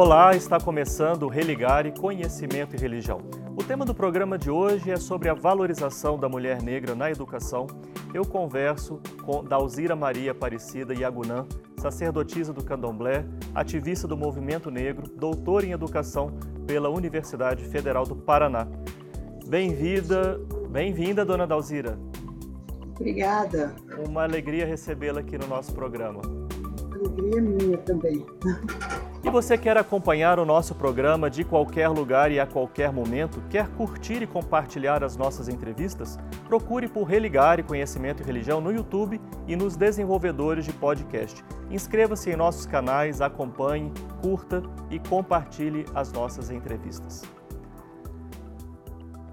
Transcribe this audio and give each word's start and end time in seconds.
Olá, 0.00 0.36
está 0.36 0.60
começando 0.60 1.24
o 1.24 1.28
Religare 1.28 1.90
Conhecimento 1.90 2.76
e 2.76 2.78
Religião. 2.78 3.20
O 3.56 3.64
tema 3.64 3.84
do 3.84 3.92
programa 3.92 4.38
de 4.38 4.48
hoje 4.48 4.92
é 4.92 4.96
sobre 4.96 5.28
a 5.28 5.34
valorização 5.34 6.16
da 6.16 6.28
mulher 6.28 6.62
negra 6.62 6.94
na 6.94 7.10
educação. 7.10 7.66
Eu 8.14 8.24
converso 8.24 9.00
com 9.24 9.42
Dalzira 9.42 9.96
Maria 9.96 10.30
Aparecida 10.30 10.94
Yagunã, 10.94 11.48
sacerdotisa 11.78 12.52
do 12.52 12.64
Candomblé, 12.64 13.24
ativista 13.52 14.06
do 14.06 14.16
movimento 14.16 14.70
negro, 14.70 15.10
doutora 15.16 15.66
em 15.66 15.72
educação 15.72 16.30
pela 16.64 16.88
Universidade 16.88 17.64
Federal 17.64 18.04
do 18.04 18.14
Paraná. 18.14 18.68
Bem-vinda, 19.48 20.40
bem-vinda, 20.70 21.24
dona 21.24 21.44
Dalzira. 21.44 21.98
Obrigada. 22.94 23.74
Uma 24.08 24.22
alegria 24.22 24.64
recebê-la 24.64 25.18
aqui 25.18 25.36
no 25.36 25.48
nosso 25.48 25.74
programa. 25.74 26.20
Alegria 26.94 27.42
minha 27.42 27.78
também. 27.78 28.24
E 29.24 29.30
você 29.30 29.58
quer 29.58 29.76
acompanhar 29.76 30.38
o 30.38 30.44
nosso 30.44 30.76
programa 30.76 31.28
de 31.28 31.42
qualquer 31.42 31.88
lugar 31.88 32.30
e 32.30 32.38
a 32.38 32.46
qualquer 32.46 32.92
momento? 32.92 33.42
Quer 33.50 33.68
curtir 33.70 34.22
e 34.22 34.26
compartilhar 34.28 35.02
as 35.02 35.16
nossas 35.16 35.48
entrevistas? 35.48 36.16
Procure 36.46 36.86
por 36.86 37.02
Religare 37.02 37.64
Conhecimento 37.64 38.22
e 38.22 38.26
Religião 38.26 38.60
no 38.60 38.70
YouTube 38.72 39.20
e 39.48 39.56
nos 39.56 39.76
desenvolvedores 39.76 40.64
de 40.64 40.72
podcast. 40.72 41.44
Inscreva-se 41.68 42.30
em 42.30 42.36
nossos 42.36 42.64
canais, 42.64 43.20
acompanhe, 43.20 43.92
curta 44.22 44.62
e 44.88 45.00
compartilhe 45.00 45.84
as 45.96 46.12
nossas 46.12 46.48
entrevistas. 46.48 47.22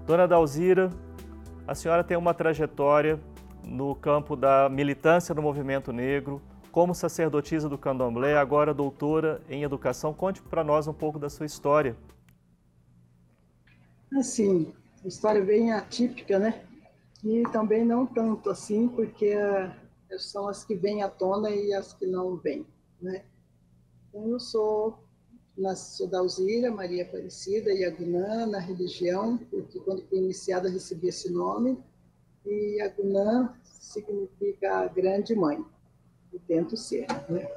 Dona 0.04 0.26
Dalzira, 0.26 0.90
a 1.66 1.76
senhora 1.76 2.02
tem 2.02 2.16
uma 2.16 2.34
trajetória 2.34 3.20
no 3.64 3.94
campo 3.94 4.34
da 4.34 4.68
militância 4.68 5.32
do 5.32 5.40
movimento 5.40 5.92
negro, 5.92 6.42
como 6.76 6.94
sacerdotisa 6.94 7.70
do 7.70 7.78
candomblé, 7.78 8.36
agora 8.36 8.74
doutora 8.74 9.40
em 9.48 9.62
educação. 9.62 10.12
Conte 10.12 10.42
para 10.42 10.62
nós 10.62 10.86
um 10.86 10.92
pouco 10.92 11.18
da 11.18 11.30
sua 11.30 11.46
história. 11.46 11.96
Assim, 14.12 14.74
história 15.02 15.42
bem 15.42 15.72
atípica, 15.72 16.38
né? 16.38 16.66
E 17.24 17.44
também 17.44 17.82
não 17.82 18.04
tanto 18.04 18.50
assim, 18.50 18.88
porque 18.88 19.34
uh, 19.34 20.18
são 20.18 20.48
as 20.48 20.66
que 20.66 20.74
vêm 20.74 21.02
à 21.02 21.08
tona 21.08 21.48
e 21.48 21.72
as 21.72 21.94
que 21.94 22.04
não 22.04 22.36
vêm, 22.36 22.66
né? 23.00 23.24
Então, 24.10 24.28
eu 24.28 24.38
sou, 24.38 24.98
sou 25.76 26.06
da 26.06 26.18
Alzira, 26.18 26.70
Maria 26.70 27.04
Aparecida, 27.04 27.72
Yagunã, 27.72 28.44
na 28.44 28.58
religião, 28.58 29.38
porque 29.50 29.80
quando 29.80 30.06
fui 30.10 30.18
iniciada 30.18 30.68
recebi 30.68 31.08
esse 31.08 31.32
nome, 31.32 31.82
e 32.44 32.82
Yagunã 32.82 33.54
significa 33.64 34.88
grande 34.88 35.34
mãe 35.34 35.64
eu 36.36 36.40
tento 36.46 36.76
ser, 36.76 37.06
né? 37.28 37.48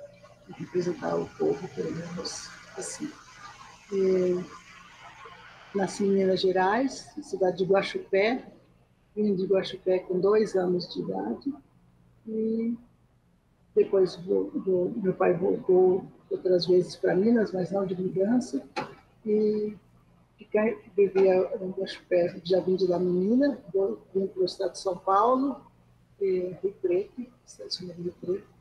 representar 0.57 1.15
o 1.15 1.27
povo, 1.37 1.67
pelo 1.75 1.91
menos 1.91 2.49
assim. 2.77 3.11
Nasci 5.75 6.03
em 6.03 6.11
Minas 6.11 6.41
Gerais, 6.41 7.11
cidade 7.21 7.57
de 7.57 7.65
Guaxupé, 7.65 8.43
vim 9.15 9.35
de 9.35 9.45
Guaxupé 9.45 9.99
com 9.99 10.19
dois 10.19 10.55
anos 10.55 10.91
de 10.93 11.01
idade, 11.01 11.53
e 12.27 12.77
depois 13.75 14.15
do, 14.17 14.45
do, 14.45 14.93
meu 15.01 15.13
pai 15.13 15.33
voltou 15.33 16.05
outras 16.29 16.65
vezes 16.65 16.95
para 16.95 17.15
Minas, 17.15 17.51
mas 17.51 17.71
não 17.71 17.85
de 17.85 17.95
mudança, 17.95 18.63
e 19.25 19.75
fiquei, 20.37 20.77
vivia 20.95 21.51
em 21.61 21.69
Guaxupé, 21.71 22.39
já 22.43 22.59
vim 22.61 22.75
de 22.75 22.87
lá 22.87 22.97
menina, 22.97 23.59
vim 24.13 24.27
para 24.27 24.41
o 24.41 24.45
estado 24.45 24.71
de 24.71 24.79
São 24.79 24.97
Paulo, 24.97 25.61
Rio 26.19 26.75
Preto, 26.81 27.25
estado 27.45 27.69
de 27.69 28.01
Rio 28.01 28.13
Preto, 28.19 28.58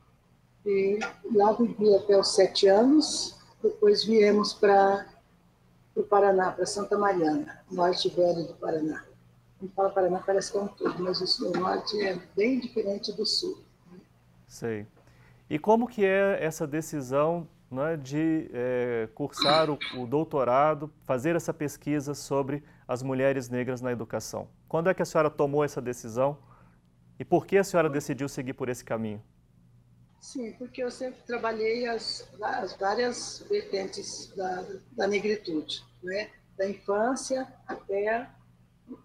e 0.69 0.99
lá 1.35 1.53
vivi 1.53 1.95
até 1.95 2.19
os 2.19 2.35
sete 2.35 2.67
anos, 2.67 3.39
depois 3.63 4.05
viemos 4.05 4.53
para 4.53 5.07
o 5.97 6.03
Paraná, 6.03 6.53
para 6.53 6.67
Santa 6.67 6.99
Mariana, 6.99 7.63
norte 7.71 8.09
velho 8.11 8.47
do 8.47 8.55
Paraná. 8.55 9.05
Quando 9.59 9.73
fala 9.73 9.91
Paraná 9.91 10.23
parece 10.25 10.53
que 10.53 10.59
é 10.59 10.61
um 10.61 10.69
todo, 10.69 11.03
mas 11.03 11.21
o 11.41 11.51
norte 11.59 12.01
é 12.01 12.21
bem 12.37 12.61
diferente 12.61 13.12
do 13.12 13.25
sul. 13.25 13.59
Sei. 14.47 14.87
E 15.49 15.59
como 15.59 15.89
que 15.89 16.05
é 16.05 16.39
essa 16.45 16.67
decisão 16.67 17.49
né, 17.71 17.97
de 17.97 18.51
é, 18.53 19.09
cursar 19.15 19.71
o, 19.71 19.78
o, 19.97 20.07
doutorado, 20.07 20.93
fazer 21.05 21.34
essa 21.34 21.53
pesquisa 21.53 22.15
sobre 22.15 22.62
as 22.87 23.03
mulheres 23.03 23.49
negras 23.49 23.81
na 23.81 23.91
educação? 23.91 24.49
Quando 24.69 24.91
é 24.91 24.95
que 24.95 25.03
a 25.03 25.07
senhora 25.07 25.31
tomou 25.31 25.65
essa 25.65 25.81
decisão 25.81 26.37
e 27.19 27.25
por 27.25 27.47
que 27.47 27.57
a 27.57 27.65
senhora 27.65 27.89
decidiu 27.89 28.28
seguir 28.28 28.53
por 28.53 28.69
esse 28.69 28.84
caminho? 28.84 29.23
Sim, 30.21 30.53
porque 30.53 30.83
eu 30.83 30.91
sempre 30.91 31.21
trabalhei 31.27 31.87
as, 31.87 32.29
as 32.43 32.77
várias 32.77 33.45
vertentes 33.49 34.33
da, 34.37 34.67
da 34.93 35.06
negritude, 35.06 35.84
né? 36.03 36.31
da 36.56 36.69
infância 36.69 37.47
até 37.67 38.28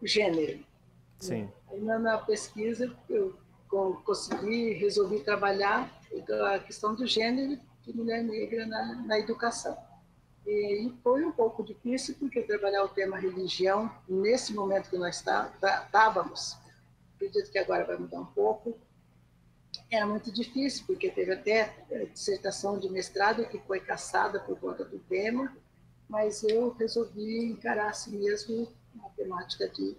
o 0.02 0.08
gênero. 0.08 0.66
Sim. 1.20 1.50
Aí 1.70 1.80
na, 1.80 2.00
na 2.00 2.18
pesquisa 2.18 2.92
eu 3.10 3.38
consegui, 4.04 4.74
resolvi 4.74 5.20
trabalhar 5.22 5.90
a 6.52 6.60
questão 6.60 6.96
do 6.96 7.08
gênero 7.08 7.60
de 7.82 7.96
mulher 7.96 8.24
negra 8.24 8.66
na, 8.66 8.96
na 9.06 9.20
educação. 9.20 9.78
E 10.46 10.92
foi 11.02 11.24
um 11.24 11.32
pouco 11.32 11.64
difícil, 11.64 12.16
porque 12.20 12.42
trabalhar 12.42 12.84
o 12.84 12.90
tema 12.90 13.18
religião, 13.18 13.90
nesse 14.08 14.54
momento 14.54 14.90
que 14.90 14.98
nós 14.98 15.24
estávamos, 15.24 16.58
acredito 17.16 17.50
que 17.50 17.58
agora 17.58 17.86
vai 17.86 17.98
mudar 17.98 18.20
um 18.20 18.26
pouco, 18.26 18.78
era 19.96 20.08
muito 20.08 20.32
difícil, 20.32 20.84
porque 20.88 21.10
teve 21.10 21.34
até 21.34 21.72
dissertação 22.12 22.80
de 22.80 22.90
mestrado 22.90 23.46
que 23.46 23.60
foi 23.60 23.80
caçada 23.80 24.40
por 24.40 24.60
conta 24.60 24.84
do 24.84 24.98
tema, 25.00 25.56
mas 26.10 26.44
eu 26.44 26.72
resolvi 26.74 27.46
encarar 27.46 27.90
assim 27.90 28.18
mesmo 28.18 28.68
a 29.04 29.10
temática 29.10 29.70
de 29.70 29.96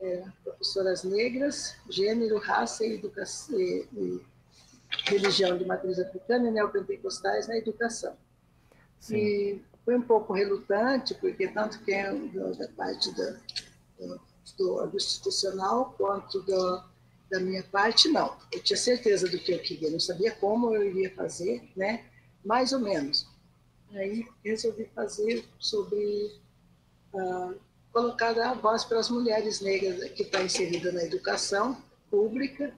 é, 0.00 0.24
professoras 0.42 1.04
negras, 1.04 1.76
gênero, 1.88 2.38
raça 2.38 2.84
e, 2.84 2.94
educação, 2.94 3.58
e, 3.58 3.86
e 3.92 4.20
religião 5.04 5.56
de 5.56 5.64
matriz 5.64 5.98
africana 5.98 6.48
e 6.48 6.52
neopentecostais 6.52 7.46
na 7.46 7.56
educação. 7.56 8.16
Sim. 8.98 9.16
E 9.16 9.62
foi 9.84 9.96
um 9.96 10.02
pouco 10.02 10.32
relutante, 10.32 11.14
porque 11.14 11.48
tanto 11.48 11.80
quem 11.84 11.94
é 11.94 12.12
da 12.12 12.68
parte 12.76 13.12
do, 13.14 13.40
do, 14.56 14.86
do 14.86 14.96
institucional 14.96 15.94
quanto 15.96 16.42
do, 16.42 16.82
da 17.30 17.40
minha 17.40 17.62
parte, 17.62 18.08
não. 18.08 18.36
Eu 18.50 18.62
tinha 18.62 18.76
certeza 18.76 19.28
do 19.28 19.38
que 19.38 19.52
eu 19.52 19.58
queria, 19.60 19.90
não 19.90 20.00
sabia 20.00 20.32
como 20.32 20.74
eu 20.74 20.84
iria 20.84 21.14
fazer, 21.14 21.70
né? 21.76 22.04
Mais 22.44 22.72
ou 22.72 22.80
menos. 22.80 23.26
Aí 23.92 24.26
resolvi 24.44 24.84
fazer 24.94 25.44
sobre 25.58 26.40
uh, 27.12 27.54
colocar 27.92 28.38
a 28.38 28.54
voz 28.54 28.84
para 28.84 28.98
as 28.98 29.10
mulheres 29.10 29.60
negras 29.60 30.10
que 30.12 30.22
estão 30.22 30.44
inseridas 30.44 30.92
na 30.94 31.04
educação 31.04 31.82
pública, 32.10 32.74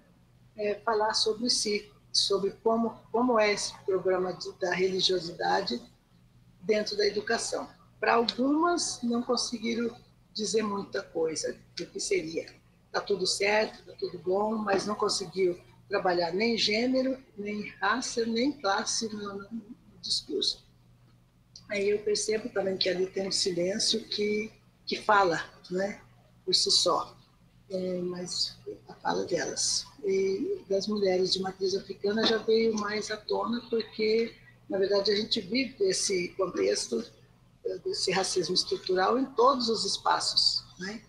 é, 0.56 0.74
falar 0.80 1.14
sobre 1.14 1.48
si, 1.48 1.90
sobre 2.12 2.50
como, 2.62 2.98
como 3.12 3.38
é 3.38 3.52
esse 3.52 3.72
programa 3.84 4.32
de, 4.32 4.52
da 4.58 4.74
religiosidade 4.74 5.80
dentro 6.62 6.96
da 6.96 7.06
educação. 7.06 7.68
Para 7.98 8.14
algumas, 8.14 9.00
não 9.02 9.22
conseguiram 9.22 9.94
dizer 10.32 10.62
muita 10.62 11.02
coisa 11.02 11.56
do 11.76 11.86
que 11.86 12.00
seria 12.00 12.59
está 12.90 13.00
tudo 13.00 13.26
certo, 13.26 13.78
está 13.80 13.92
tudo 13.92 14.18
bom, 14.18 14.56
mas 14.56 14.84
não 14.84 14.96
conseguiu 14.96 15.58
trabalhar 15.88 16.32
nem 16.32 16.58
gênero, 16.58 17.16
nem 17.38 17.68
raça, 17.80 18.26
nem 18.26 18.52
classe 18.52 19.08
no, 19.14 19.38
no 19.38 19.76
discurso. 20.02 20.64
Aí 21.70 21.88
eu 21.88 22.00
percebo 22.00 22.48
também 22.48 22.76
que 22.76 22.88
ali 22.88 23.06
tem 23.06 23.28
um 23.28 23.32
silêncio 23.32 24.02
que, 24.08 24.50
que 24.84 24.96
fala, 24.96 25.42
né, 25.70 26.00
por 26.44 26.54
si 26.54 26.70
só, 26.70 27.16
é, 27.70 28.00
mas 28.02 28.56
a 28.88 28.94
fala 28.94 29.24
delas. 29.24 29.86
E 30.04 30.64
das 30.68 30.88
mulheres 30.88 31.32
de 31.32 31.40
matriz 31.40 31.76
africana 31.76 32.26
já 32.26 32.38
veio 32.38 32.74
mais 32.74 33.10
à 33.10 33.16
tona, 33.16 33.60
porque, 33.70 34.34
na 34.68 34.78
verdade, 34.78 35.12
a 35.12 35.16
gente 35.16 35.40
vive 35.40 35.76
esse 35.84 36.28
contexto 36.30 37.04
desse 37.84 38.10
racismo 38.10 38.54
estrutural 38.54 39.16
em 39.16 39.26
todos 39.26 39.68
os 39.68 39.84
espaços, 39.84 40.64
né? 40.80 41.02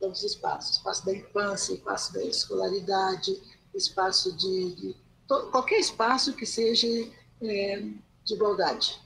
Todos 0.00 0.24
os 0.24 0.32
espaços, 0.32 0.76
espaço 0.76 1.04
da 1.04 1.12
infância, 1.12 1.74
espaço 1.74 2.12
da 2.14 2.24
escolaridade, 2.24 3.40
espaço 3.74 4.32
de, 4.36 4.74
de 4.74 4.96
to, 5.28 5.50
qualquer 5.50 5.78
espaço 5.78 6.32
que 6.32 6.46
seja 6.46 6.88
é, 7.42 7.82
de 8.24 8.34
igualdade, 8.34 8.98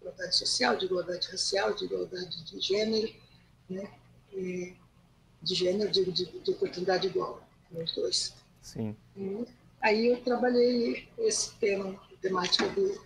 igualdade 0.00 0.36
social, 0.36 0.76
de 0.76 0.86
igualdade 0.86 1.28
racial, 1.30 1.74
de 1.74 1.84
igualdade 1.84 2.44
de 2.44 2.60
gênero, 2.60 3.12
né? 3.68 3.90
E, 4.32 4.74
de 5.42 5.54
gênero, 5.54 5.90
de, 5.90 6.04
de, 6.10 6.24
de 6.26 6.50
oportunidade 6.50 7.06
igual, 7.06 7.42
os 7.72 7.94
dois. 7.94 8.34
Sim. 8.60 8.94
E 9.16 9.46
aí 9.80 10.08
eu 10.08 10.22
trabalhei 10.22 11.08
esse 11.18 11.54
tema, 11.54 11.98
temática 12.20 12.68
do 12.68 13.00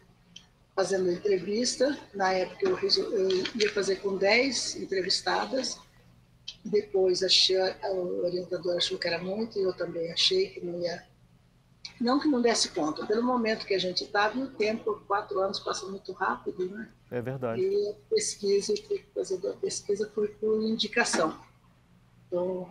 fazendo 0.75 1.11
entrevista. 1.11 1.97
Na 2.13 2.33
época 2.33 2.65
eu, 2.65 2.79
eu 3.13 3.29
ia 3.55 3.73
fazer 3.73 3.97
com 3.97 4.17
10 4.17 4.77
entrevistadas, 4.77 5.79
depois 6.65 7.23
achei, 7.23 7.57
a 7.57 7.93
orientadora 7.93 8.79
achou 8.79 8.99
que 8.99 9.07
era 9.07 9.23
muito, 9.23 9.59
e 9.59 9.63
eu 9.63 9.73
também 9.73 10.11
achei 10.13 10.49
que 10.49 10.65
não 10.65 10.81
ia 10.81 11.05
não 12.01 12.19
que 12.19 12.27
não 12.27 12.43
desse 12.43 12.71
conta, 12.71 13.07
pelo 13.07 13.23
momento 13.23 13.67
que 13.67 13.75
a 13.75 13.79
gente 13.79 14.05
estava, 14.05 14.39
o 14.39 14.49
tempo, 14.49 15.01
quatro 15.07 15.39
anos 15.41 15.61
passa 15.61 15.87
muito 15.87 16.13
rápido, 16.13 16.69
né? 16.69 16.91
É 17.11 17.23
verdade. 17.23 17.63
E 17.63 17.89
a 17.89 17.95
pesquisa, 18.11 18.75
fazer 19.15 19.47
a 19.49 19.53
pesquisa 19.53 20.11
foi 20.15 20.29
por 20.29 20.63
indicação. 20.63 21.39
Então, 22.27 22.69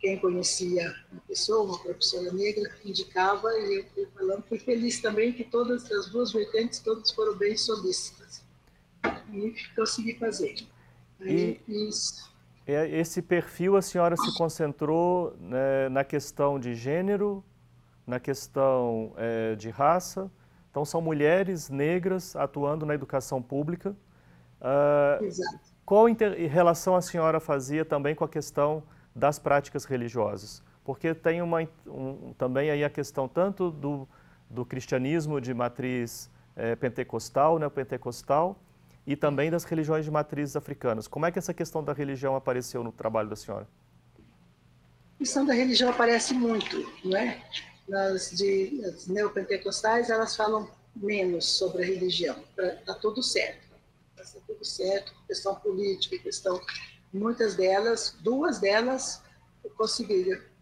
quem 0.00 0.18
conhecia 0.18 0.88
a 0.88 1.20
pessoa, 1.28 1.64
uma 1.64 1.78
professora 1.78 2.32
negra, 2.32 2.74
indicava 2.84 3.48
e 3.58 3.80
eu 3.80 3.86
fui 3.94 4.06
falando. 4.14 4.42
Fui 4.48 4.58
feliz 4.58 5.00
também 5.00 5.32
que 5.32 5.44
todas 5.44 5.90
as 5.90 6.08
duas 6.08 6.32
vertentes, 6.32 6.80
todas 6.80 7.10
foram 7.10 7.36
bem 7.36 7.56
solícitas. 7.56 8.42
E 9.32 9.54
consegui 9.76 10.18
fazer. 10.18 10.66
Aí, 11.20 11.60
e 11.68 11.88
isso. 11.88 12.31
É, 12.66 12.88
esse 12.88 13.20
perfil 13.20 13.76
a 13.76 13.82
senhora 13.82 14.16
se 14.16 14.36
concentrou 14.36 15.34
né, 15.38 15.88
na 15.88 16.04
questão 16.04 16.58
de 16.58 16.74
gênero, 16.74 17.44
na 18.06 18.20
questão 18.20 19.12
é, 19.16 19.54
de 19.56 19.70
raça. 19.70 20.30
Então, 20.70 20.84
são 20.84 21.00
mulheres 21.00 21.68
negras 21.68 22.34
atuando 22.34 22.86
na 22.86 22.94
educação 22.94 23.42
pública. 23.42 23.94
Uh, 24.60 25.24
Exato. 25.24 25.72
Qual 25.84 26.06
relação 26.48 26.94
a 26.94 27.02
senhora 27.02 27.40
fazia 27.40 27.84
também 27.84 28.14
com 28.14 28.24
a 28.24 28.28
questão 28.28 28.82
das 29.14 29.38
práticas 29.38 29.84
religiosas? 29.84 30.62
Porque 30.84 31.14
tem 31.14 31.42
uma, 31.42 31.68
um, 31.86 32.32
também 32.38 32.70
aí 32.70 32.82
a 32.82 32.88
questão 32.88 33.28
tanto 33.28 33.70
do, 33.70 34.08
do 34.48 34.64
cristianismo 34.64 35.40
de 35.40 35.52
matriz 35.52 36.30
é, 36.56 36.74
pentecostal, 36.76 37.58
neopentecostal, 37.58 38.56
e 39.06 39.16
também 39.16 39.50
das 39.50 39.64
religiões 39.64 40.04
de 40.04 40.10
matrizes 40.10 40.56
africanas. 40.56 41.08
Como 41.08 41.26
é 41.26 41.32
que 41.32 41.38
essa 41.38 41.52
questão 41.52 41.82
da 41.82 41.92
religião 41.92 42.36
apareceu 42.36 42.82
no 42.84 42.92
trabalho 42.92 43.28
da 43.28 43.36
senhora? 43.36 43.68
A 45.16 45.18
questão 45.18 45.44
da 45.44 45.54
religião 45.54 45.90
aparece 45.90 46.34
muito, 46.34 46.76
não 47.04 47.16
é? 47.16 47.42
Nas, 47.88 48.30
de, 48.30 48.80
as 48.84 49.06
neopentecostais, 49.06 50.10
elas 50.10 50.36
falam 50.36 50.70
menos 50.94 51.46
sobre 51.46 51.82
a 51.82 51.86
religião. 51.86 52.36
Está 52.56 52.94
tudo 52.94 53.22
certo. 53.22 53.66
Está 54.16 54.40
tudo 54.46 54.64
certo. 54.64 55.12
Questão 55.26 55.54
política, 55.56 56.18
questão... 56.18 56.60
Muitas 57.12 57.56
delas, 57.56 58.16
duas 58.22 58.58
delas, 58.58 59.22
eu 59.62 59.70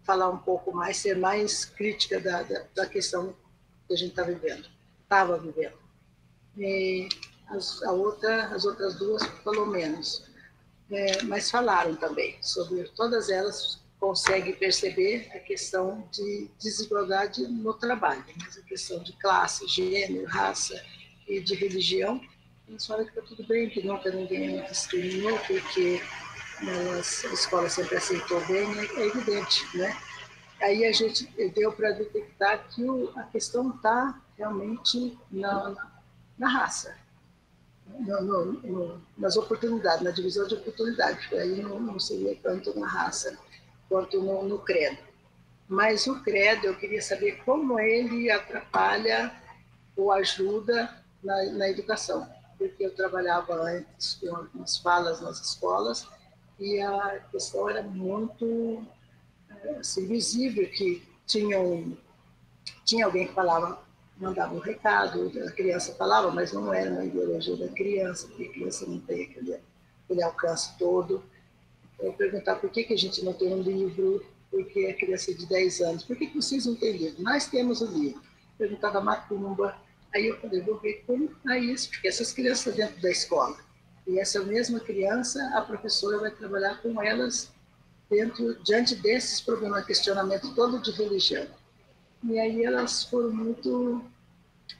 falar 0.02 0.28
um 0.28 0.38
pouco 0.38 0.72
mais, 0.72 0.96
ser 0.96 1.16
mais 1.16 1.64
crítica 1.64 2.19
da, 2.19 2.43
da, 2.43 2.64
da 2.75 2.86
questão 2.86 3.36
que 3.86 3.94
a 3.94 3.96
gente 3.96 4.10
está 4.10 4.25
vivendo, 4.25 4.66
estava 5.02 5.38
vivendo. 5.38 5.78
E 6.56 7.08
as, 7.50 7.82
a 7.82 7.93
outra, 7.93 8.47
as 8.47 8.64
outras 8.64 8.97
duas, 8.97 9.26
pelo 9.44 9.67
menos. 9.67 10.25
É, 10.91 11.23
mas 11.23 11.50
falaram 11.50 11.94
também 11.94 12.37
sobre 12.43 12.82
todas 12.97 13.31
elas 13.31 13.81
consegue 14.00 14.55
perceber 14.55 15.31
a 15.35 15.38
questão 15.38 16.08
de 16.11 16.49
desigualdade 16.58 17.47
no 17.47 17.75
trabalho, 17.75 18.25
mas 18.38 18.56
a 18.56 18.62
questão 18.62 19.00
de 19.02 19.12
classe, 19.12 19.69
gênero, 19.69 20.26
raça 20.26 20.82
e 21.29 21.41
de 21.41 21.55
religião, 21.55 22.20
eles 22.67 22.87
falam 22.87 23.05
que 23.05 23.11
está 23.11 23.23
tudo 23.23 23.47
bem, 23.47 23.69
que 23.69 23.87
nunca 23.87 24.11
ninguém 24.11 24.64
discriminou, 24.64 25.38
porque 25.41 26.00
elas, 26.62 27.25
a 27.26 27.32
escola 27.32 27.69
sempre 27.69 27.96
aceitou 27.96 28.41
bem, 28.46 28.67
é, 28.79 29.00
é 29.00 29.06
evidente, 29.06 29.76
né? 29.76 29.96
Aí 30.62 30.85
a 30.87 30.93
gente 30.93 31.26
deu 31.55 31.73
para 31.73 31.91
detectar 31.93 32.69
que 32.69 32.85
o, 32.85 33.12
a 33.17 33.25
questão 33.25 33.70
está 33.70 34.20
realmente 34.37 35.19
na, 35.31 35.91
na 36.38 36.49
raça, 36.49 36.96
no, 37.98 38.22
no, 38.22 38.44
no, 38.52 39.02
nas 39.16 39.37
oportunidades, 39.37 40.02
na 40.02 40.10
divisão 40.10 40.46
de 40.46 40.54
oportunidades, 40.54 41.32
aí 41.32 41.62
não, 41.62 41.81
não 41.81 41.98
seria 41.98 42.37
tanto 42.42 42.78
na 42.78 42.87
raça 42.87 43.37
quanto 43.88 44.20
no 44.20 44.58
credo. 44.60 44.98
Mas 45.69 46.06
o 46.06 46.22
credo, 46.22 46.66
eu 46.66 46.76
queria 46.76 47.02
saber 47.02 47.42
como 47.44 47.78
ele 47.78 48.31
atrapalha 48.31 49.32
ou 49.96 50.10
ajuda 50.12 51.02
na, 51.22 51.44
na 51.52 51.69
educação, 51.69 52.28
porque 52.58 52.84
eu 52.84 52.94
trabalhava 52.94 53.54
antes 53.54 54.14
com 54.14 54.34
algumas 54.34 54.78
falas 54.78 55.20
nas 55.20 55.40
escolas 55.40 56.06
e 56.58 56.81
a 56.81 57.20
questão 57.31 57.69
era 57.69 57.82
muito 57.82 58.84
assim, 59.78 60.06
visível 60.06 60.69
que 60.70 61.02
tinha, 61.26 61.60
um, 61.60 61.96
tinha 62.84 63.06
alguém 63.06 63.28
que 63.28 63.34
falava, 63.34 63.82
mandava 64.20 64.55
um 64.55 64.58
recado, 64.58 65.32
a 65.46 65.50
criança 65.52 65.94
falava, 65.94 66.31
mas 66.31 66.52
não 66.52 66.72
era 66.72 66.90
uma 66.90 67.05
ideologia 67.05 67.56
da 67.56 67.69
criança, 67.69 68.28
porque 68.28 68.44
a 68.44 68.52
criança 68.52 68.87
não 68.87 69.00
tem 69.00 69.25
aquele, 69.25 69.56
aquele 70.05 70.22
alcance 70.22 70.76
todo 70.78 71.22
é, 72.02 72.11
perguntar 72.12 72.56
por 72.56 72.70
que, 72.70 72.84
que 72.84 72.94
a 72.94 72.99
gente 72.99 73.22
não 73.25 73.32
tem 73.32 73.52
um 73.52 73.61
livro, 73.61 74.25
porque 74.50 74.87
a 74.87 74.94
criança 74.94 75.32
de 75.34 75.46
10 75.46 75.81
anos, 75.82 76.05
por 76.05 76.17
que, 76.17 76.26
que 76.26 76.37
vocês 76.37 76.67
não 76.67 76.75
têm 76.75 76.96
livro? 76.96 77.22
Nós 77.22 77.46
temos 77.46 77.81
o 77.81 77.87
livro. 77.87 78.20
Perguntar 78.58 78.90
da 78.90 79.00
macumba. 79.00 79.76
Aí 80.14 80.26
eu 80.26 80.37
falei, 80.40 80.61
vou 80.61 80.78
ver 80.78 81.05
como 81.06 81.31
é 81.49 81.58
isso, 81.58 81.90
porque 81.90 82.08
essas 82.08 82.32
crianças 82.32 82.75
dentro 82.75 83.00
da 83.00 83.11
escola. 83.11 83.56
E 84.06 84.19
essa 84.19 84.43
mesma 84.43 84.81
criança, 84.81 85.40
a 85.55 85.61
professora 85.61 86.19
vai 86.19 86.31
trabalhar 86.31 86.81
com 86.82 87.00
elas 87.00 87.50
dentro, 88.08 88.61
diante 88.64 88.96
desses 88.96 89.40
problemas, 89.40 89.84
questionamento 89.84 90.52
todo 90.55 90.81
de 90.81 90.90
religião. 90.90 91.46
E 92.25 92.38
aí 92.38 92.64
elas 92.64 93.05
foram 93.05 93.31
muito, 93.31 94.05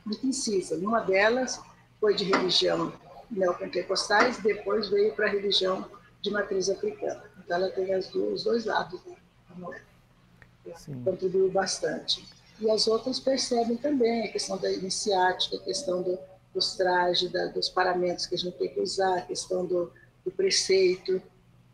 muito 0.04 0.26
incisas. 0.26 0.81
Uma 0.81 1.00
delas 1.00 1.60
foi 1.98 2.14
de 2.14 2.25
religião 2.25 2.92
neopentecostais, 3.31 4.38
depois 4.38 4.88
veio 4.88 5.14
para 5.14 5.26
a 5.26 5.31
religião 5.31 5.88
de 6.20 6.31
matriz 6.31 6.69
africana. 6.69 7.22
Então, 7.38 7.56
ela 7.56 7.70
tem 7.70 7.94
as 7.94 8.08
duas, 8.08 8.40
os 8.40 8.44
dois 8.44 8.64
lados 8.64 9.00
da 9.48 9.54
moeda. 9.56 9.84
Contribuiu 11.04 11.50
bastante. 11.50 12.26
E 12.60 12.70
as 12.70 12.87
outras 12.87 13.19
percebem 13.19 13.76
também 13.76 14.25
a 14.25 14.32
questão 14.32 14.58
da 14.58 14.70
iniciática, 14.70 15.56
a 15.56 15.60
questão 15.60 16.02
do, 16.02 16.19
dos 16.54 16.76
trajes, 16.76 17.31
da, 17.32 17.46
dos 17.46 17.69
paramentos 17.69 18.26
que 18.26 18.34
a 18.34 18.38
gente 18.38 18.58
tem 18.58 18.69
que 18.69 18.81
usar, 18.81 19.19
a 19.19 19.22
questão 19.22 19.64
do, 19.64 19.90
do 20.25 20.31
preceito, 20.31 21.22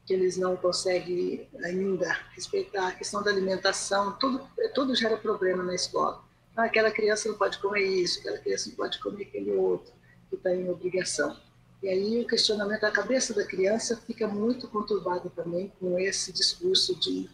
que 0.06 0.14
eles 0.14 0.36
não 0.36 0.56
conseguem 0.56 1.48
ainda 1.64 2.16
respeitar, 2.32 2.88
a 2.88 2.92
questão 2.92 3.22
da 3.22 3.30
alimentação, 3.30 4.12
tudo, 4.12 4.48
tudo 4.72 4.94
gera 4.94 5.16
problema 5.16 5.64
na 5.64 5.74
escola. 5.74 6.22
Então, 6.52 6.64
aquela 6.64 6.90
criança 6.90 7.28
não 7.28 7.36
pode 7.36 7.58
comer 7.58 7.82
isso, 7.82 8.20
aquela 8.20 8.38
criança 8.38 8.68
não 8.70 8.76
pode 8.76 9.00
comer 9.00 9.24
aquele 9.24 9.50
outro, 9.50 9.92
que 10.30 10.36
está 10.36 10.54
em 10.54 10.70
obrigação. 10.70 11.36
E 11.82 11.88
aí 11.88 12.22
o 12.22 12.26
questionamento 12.26 12.80
da 12.82 12.90
cabeça 12.90 13.34
da 13.34 13.44
criança 13.44 13.96
fica 14.06 14.26
muito 14.26 14.68
conturbado 14.68 15.28
também 15.30 15.72
com 15.78 15.98
esse 15.98 16.32
discurso 16.32 16.98
de 16.98 17.28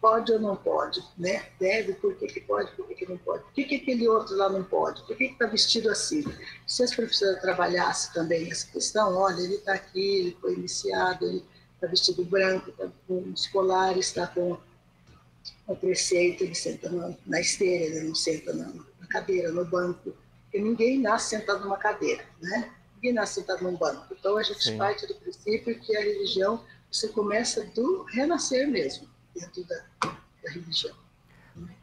pode 0.00 0.32
ou 0.32 0.40
não 0.40 0.56
pode, 0.56 1.02
né? 1.18 1.44
Deve, 1.60 1.92
por 1.94 2.14
que, 2.16 2.26
que 2.26 2.40
pode, 2.40 2.72
por 2.72 2.86
que, 2.86 2.94
que 2.94 3.06
não 3.06 3.18
pode? 3.18 3.42
Por 3.44 3.52
que, 3.52 3.64
que 3.64 3.76
aquele 3.76 4.08
outro 4.08 4.34
lá 4.34 4.48
não 4.48 4.64
pode? 4.64 5.02
Por 5.02 5.16
que 5.16 5.24
está 5.24 5.46
vestido 5.46 5.90
assim? 5.90 6.24
Se 6.66 6.82
as 6.82 6.94
professoras 6.94 7.40
trabalhassem 7.42 8.12
também 8.14 8.50
essa 8.50 8.66
questão, 8.68 9.14
olha, 9.14 9.40
ele 9.40 9.56
está 9.56 9.74
aqui, 9.74 10.20
ele 10.20 10.36
foi 10.40 10.54
iniciado, 10.54 11.26
ele 11.26 11.44
está 11.76 11.86
vestido 11.86 12.24
branco, 12.24 12.70
está 12.70 12.88
com 13.06 13.30
escolar, 13.34 13.96
está 13.96 14.26
com 14.26 14.58
o 15.66 15.76
preceito, 15.76 16.42
ele 16.42 16.54
senta 16.54 16.90
na, 16.90 17.12
na 17.26 17.40
esteira, 17.40 17.96
ele 17.96 18.08
não 18.08 18.14
senta 18.14 18.52
na, 18.52 18.66
na 18.66 19.06
cadeira, 19.08 19.52
no 19.52 19.64
banco, 19.64 20.16
porque 20.42 20.58
ninguém 20.58 21.00
nasce 21.00 21.30
sentado 21.30 21.60
numa 21.60 21.76
cadeira, 21.76 22.24
né? 22.40 22.72
ninguém 22.96 23.12
nasce 23.12 23.34
sentado 23.34 23.62
num 23.62 23.76
banco. 23.76 24.06
Então 24.18 24.36
a 24.36 24.42
gente 24.42 24.62
Sim. 24.62 24.78
parte 24.78 25.06
do 25.06 25.14
princípio 25.16 25.78
que 25.80 25.96
a 25.96 26.00
religião 26.00 26.62
você 26.90 27.08
começa 27.08 27.64
do 27.74 28.04
renascer 28.04 28.68
mesmo 28.68 29.08
dentro 29.34 29.64
da, 29.64 29.76
da 30.02 30.50
religião. 30.50 30.94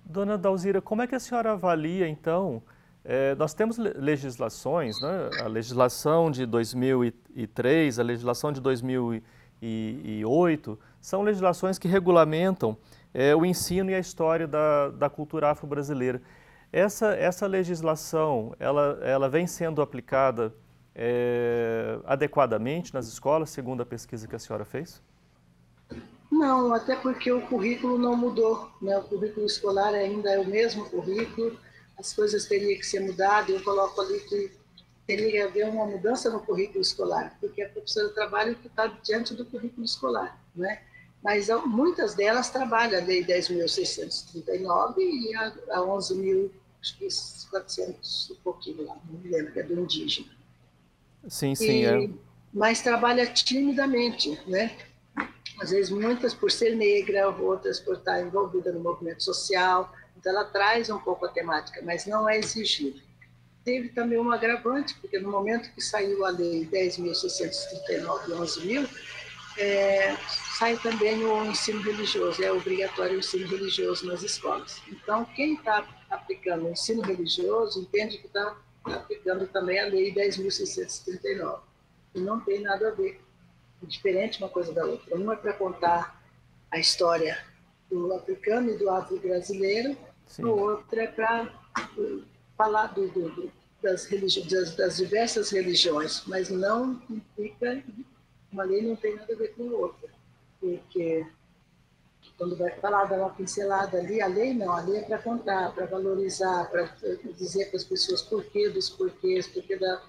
Dona 0.05 0.37
Dalzira, 0.37 0.81
como 0.81 1.01
é 1.01 1.07
que 1.07 1.15
a 1.15 1.19
senhora 1.19 1.51
avalia 1.51 2.07
então? 2.07 2.63
É, 3.05 3.35
nós 3.35 3.53
temos 3.53 3.77
legislações, 3.77 4.99
né? 5.01 5.29
a 5.41 5.47
legislação 5.47 6.31
de 6.31 6.45
2003, 6.45 7.99
a 7.99 8.03
legislação 8.03 8.51
de 8.51 8.61
2008, 9.63 10.77
são 10.99 11.21
legislações 11.21 11.79
que 11.79 11.87
regulamentam 11.87 12.77
é, 13.13 13.35
o 13.35 13.45
ensino 13.45 13.89
e 13.89 13.95
a 13.95 13.99
história 13.99 14.47
da, 14.47 14.89
da 14.89 15.09
cultura 15.09 15.49
afro-brasileira. 15.51 16.21
Essa, 16.71 17.13
essa 17.15 17.47
legislação, 17.47 18.53
ela, 18.59 18.99
ela 19.03 19.29
vem 19.29 19.47
sendo 19.47 19.81
aplicada 19.81 20.53
é, 20.95 21.99
adequadamente 22.05 22.93
nas 22.93 23.07
escolas, 23.07 23.49
segundo 23.49 23.81
a 23.81 23.85
pesquisa 23.85 24.27
que 24.27 24.35
a 24.35 24.39
senhora 24.39 24.65
fez? 24.65 25.01
Não, 26.31 26.73
até 26.73 26.95
porque 26.95 27.31
o 27.31 27.41
currículo 27.41 27.97
não 27.97 28.17
mudou. 28.17 28.69
Né? 28.81 28.97
O 28.97 29.03
currículo 29.03 29.45
escolar 29.45 29.93
ainda 29.93 30.31
é 30.31 30.39
o 30.39 30.45
mesmo 30.45 30.89
currículo, 30.89 31.57
as 31.97 32.11
coisas 32.11 32.45
teriam 32.47 32.77
que 32.79 32.85
ser 32.85 33.01
mudadas. 33.01 33.49
Eu 33.49 33.63
coloco 33.63 34.01
ali 34.01 34.19
que 34.21 34.51
teria 35.05 35.31
que 35.31 35.41
haver 35.41 35.69
uma 35.69 35.85
mudança 35.85 36.29
no 36.29 36.39
currículo 36.39 36.79
escolar, 36.81 37.37
porque 37.39 37.61
a 37.61 37.69
professora 37.69 38.09
trabalha 38.09 38.55
que 38.55 38.67
está 38.67 38.87
diante 38.87 39.33
do 39.33 39.45
currículo 39.45 39.85
escolar. 39.85 40.41
Né? 40.55 40.81
Mas 41.23 41.47
muitas 41.65 42.15
delas 42.15 42.49
trabalham 42.49 43.01
a 43.01 43.05
Lei 43.05 43.25
10.639 43.25 44.97
e 44.97 45.35
a, 45.35 45.47
a 45.71 45.79
11.400 45.79 48.31
e 48.31 48.35
pouquinho 48.35 48.85
lá, 48.85 48.97
não 49.09 49.19
me 49.19 49.29
lembro, 49.29 49.51
que 49.53 49.59
é 49.59 49.63
do 49.63 49.79
indígena. 49.79 50.31
Sim, 51.27 51.55
sim. 51.55 51.81
E, 51.81 51.85
é. 51.85 52.09
Mas 52.53 52.81
trabalha 52.81 53.25
timidamente, 53.25 54.39
né? 54.47 54.77
Às 55.61 55.71
vezes, 55.71 55.89
muitas 55.89 56.33
por 56.33 56.51
ser 56.51 56.75
negra, 56.75 57.29
outras 57.29 57.79
por 57.79 57.95
estar 57.95 58.21
envolvida 58.21 58.71
no 58.71 58.79
movimento 58.79 59.23
social, 59.23 59.93
Então, 60.17 60.31
ela 60.31 60.45
traz 60.45 60.89
um 60.89 60.99
pouco 60.99 61.25
a 61.25 61.29
temática, 61.29 61.81
mas 61.83 62.05
não 62.05 62.29
é 62.29 62.37
exigido. 62.37 63.01
Teve 63.63 63.89
também 63.89 64.19
um 64.19 64.31
agravante, 64.31 64.95
porque 64.99 65.19
no 65.19 65.31
momento 65.31 65.71
que 65.73 65.81
saiu 65.81 66.25
a 66.25 66.29
lei 66.29 66.65
10.639 66.65 68.25
de 68.25 68.33
11 68.33 68.65
mil, 68.65 68.89
é, 69.57 70.15
sai 70.57 70.77
também 70.77 71.23
o 71.23 71.45
ensino 71.45 71.81
religioso, 71.81 72.43
é 72.43 72.51
obrigatório 72.51 73.15
o 73.15 73.19
ensino 73.19 73.47
religioso 73.47 74.05
nas 74.05 74.23
escolas. 74.23 74.81
Então, 74.87 75.25
quem 75.25 75.55
está 75.55 75.87
aplicando 76.09 76.65
o 76.65 76.71
ensino 76.71 77.01
religioso 77.01 77.79
entende 77.79 78.17
que 78.17 78.27
está 78.27 78.57
aplicando 78.83 79.47
também 79.47 79.79
a 79.79 79.85
lei 79.85 80.13
10.639. 80.13 81.61
E 82.15 82.19
não 82.19 82.39
tem 82.39 82.61
nada 82.61 82.89
a 82.89 82.91
ver. 82.91 83.21
É 83.81 83.85
diferente 83.85 84.39
uma 84.39 84.49
coisa 84.49 84.73
da 84.73 84.85
outra. 84.85 85.15
Uma 85.15 85.33
é 85.33 85.37
para 85.37 85.53
contar 85.53 86.21
a 86.69 86.79
história 86.79 87.37
do 87.89 88.13
africano 88.13 88.71
e 88.71 88.77
do 88.77 88.89
afro-brasileiro, 88.89 89.95
o 90.39 90.47
outro 90.47 90.99
é 90.99 91.07
para 91.07 91.53
falar 92.57 92.87
do, 92.87 93.07
do, 93.07 93.51
das, 93.81 94.07
das, 94.07 94.75
das, 94.75 94.97
diversas 94.97 95.49
religiões, 95.51 96.23
mas 96.25 96.49
não 96.49 97.01
implica, 97.09 97.83
uma 98.51 98.63
lei 98.63 98.81
não 98.81 98.95
tem 98.95 99.15
nada 99.15 99.33
a 99.33 99.37
ver 99.37 99.53
com 99.55 99.63
outra. 99.69 100.09
Porque 100.59 101.25
quando 102.37 102.55
vai 102.55 102.71
falar, 102.79 103.05
dar 103.05 103.19
uma 103.19 103.29
pincelada 103.31 103.97
ali, 103.97 104.21
a 104.21 104.27
lei 104.27 104.53
não, 104.53 104.71
a 104.71 104.81
lei 104.81 104.99
é 104.99 105.03
para 105.03 105.17
contar, 105.19 105.73
para 105.73 105.85
valorizar, 105.85 106.69
para 106.69 106.83
dizer 107.37 107.65
para 107.69 107.77
as 107.77 107.83
pessoas 107.83 108.21
porquê 108.21 108.69
dos 108.69 108.89
porquês, 108.89 109.47
porquê 109.47 109.77
da, 109.77 110.01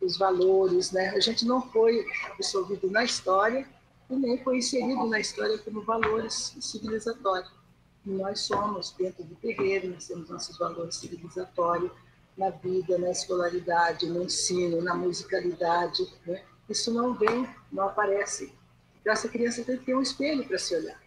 dos 0.00 0.18
valores, 0.18 0.92
né? 0.92 1.10
A 1.10 1.20
gente 1.20 1.46
não 1.46 1.62
foi 1.70 2.04
absorvido 2.32 2.90
na 2.90 3.04
história 3.04 3.66
e 4.10 4.16
nem 4.16 4.42
foi 4.42 4.58
inserido 4.58 5.06
na 5.06 5.20
história 5.20 5.56
como 5.58 5.82
valores 5.82 6.56
civilizatórios. 6.60 7.61
Nós 8.04 8.40
somos, 8.40 8.92
dentro 8.92 9.22
do 9.24 9.34
terreiro, 9.36 9.88
nós 9.88 10.06
temos 10.06 10.28
nossos 10.28 10.58
valores 10.58 10.96
civilizatórios 10.96 11.92
na 12.36 12.50
vida, 12.50 12.98
na 12.98 13.10
escolaridade, 13.10 14.06
no 14.06 14.22
ensino, 14.22 14.82
na 14.82 14.94
musicalidade, 14.94 16.02
né? 16.26 16.42
Isso 16.68 16.92
não 16.92 17.14
vem, 17.14 17.48
não 17.70 17.88
aparece. 17.88 18.52
Então, 19.00 19.12
essa 19.12 19.28
criança 19.28 19.64
tem 19.64 19.76
que 19.76 19.84
ter 19.84 19.94
um 19.94 20.02
espelho 20.02 20.46
para 20.46 20.58
se 20.58 20.74
olhar 20.74 21.02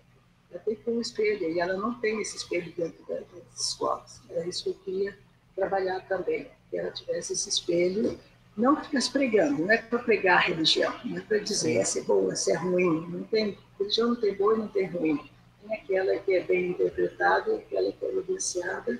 ela 0.56 0.64
tem 0.64 0.75
que 0.75 0.84
ter 0.84 0.92
um 0.92 1.02
espelho, 1.02 1.52
e 1.52 1.60
ela 1.60 1.74
não 1.74 1.94
tem 2.00 2.22
esse 2.22 2.38
espelho 2.38 2.72
dentro 2.75 3.06
das 3.06 3.60
escolas. 3.60 4.22
É 4.30 4.48
isso 4.48 4.64
que 4.64 4.70
eu 4.70 4.74
queria 4.75 5.18
trabalhar 5.56 6.00
também, 6.08 6.50
que 6.70 6.78
ela 6.78 6.92
tivesse 6.92 7.34
esse 7.34 7.50
espelho, 7.50 8.18
não 8.56 8.75
que 8.75 8.86
ficasse 8.86 9.12
pregando, 9.12 9.64
não 9.64 9.72
é 9.72 9.78
para 9.78 10.00
pregar 10.00 10.38
a 10.38 10.42
religião, 10.42 10.94
não 11.04 11.18
é 11.18 11.22
para 11.22 11.40
dizer 11.40 11.75
essa 11.75 12.00
é 12.00 12.04
boa, 12.04 12.32
essa 12.32 12.54
é 12.54 12.56
ruim, 12.56 13.06
não 13.10 13.24
tem, 13.24 13.58
religião 13.78 14.10
não 14.10 14.16
tem 14.16 14.34
boa 14.36 14.56
e 14.56 14.60
não 14.60 14.68
tem 14.70 14.88
ruim. 14.88 15.30
Aquela 15.72 16.17
que 16.19 16.34
é 16.34 16.43
bem 16.43 16.72
interpretada 16.72 17.55
aquela 17.55 17.91
que 17.91 18.05
é 18.05 18.10
evidenciada, 18.10 19.00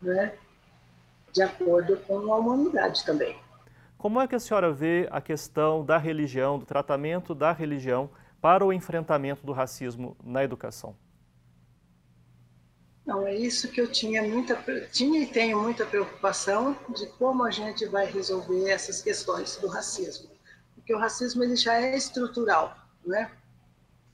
né, 0.00 0.34
de 1.32 1.42
acordo 1.42 1.96
com 1.98 2.32
a 2.32 2.38
humanidade 2.38 3.04
também. 3.04 3.36
Como 3.98 4.20
é 4.20 4.26
que 4.26 4.34
a 4.34 4.38
senhora 4.38 4.72
vê 4.72 5.08
a 5.10 5.20
questão 5.20 5.84
da 5.84 5.98
religião, 5.98 6.58
do 6.58 6.66
tratamento 6.66 7.34
da 7.34 7.52
religião 7.52 8.10
para 8.40 8.64
o 8.64 8.72
enfrentamento 8.72 9.44
do 9.44 9.52
racismo 9.52 10.16
na 10.22 10.44
educação? 10.44 10.94
Não, 13.06 13.26
é 13.26 13.34
isso 13.34 13.70
que 13.70 13.80
eu 13.80 13.90
tinha 13.90 14.22
muita 14.22 14.56
tinha 14.90 15.22
e 15.22 15.26
tenho 15.26 15.62
muita 15.62 15.86
preocupação 15.86 16.76
de 16.94 17.06
como 17.18 17.44
a 17.44 17.50
gente 17.50 17.86
vai 17.86 18.06
resolver 18.06 18.68
essas 18.68 19.00
questões 19.00 19.56
do 19.56 19.68
racismo, 19.68 20.28
porque 20.74 20.92
o 20.92 20.98
racismo 20.98 21.44
ele 21.44 21.54
já 21.54 21.80
é 21.80 21.96
estrutural, 21.96 22.76
né? 23.04 23.30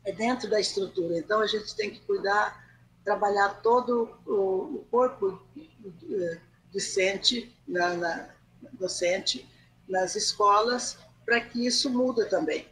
É 0.04 0.12
dentro 0.12 0.48
da 0.50 0.60
estrutura. 0.60 1.18
Então 1.18 1.40
a 1.40 1.46
gente 1.46 1.74
tem 1.76 1.90
que 1.90 2.00
cuidar, 2.00 2.66
trabalhar 3.04 3.60
todo 3.62 4.10
o, 4.26 4.84
corpo 4.90 5.40
eh, 5.56 6.38
docente, 6.72 7.54
na, 7.66 7.94
na 7.94 8.28
docente 8.74 9.48
nas 9.88 10.16
escolas 10.16 10.98
para 11.24 11.40
que 11.40 11.66
isso 11.66 11.90
mude 11.90 12.24
também 12.28 12.66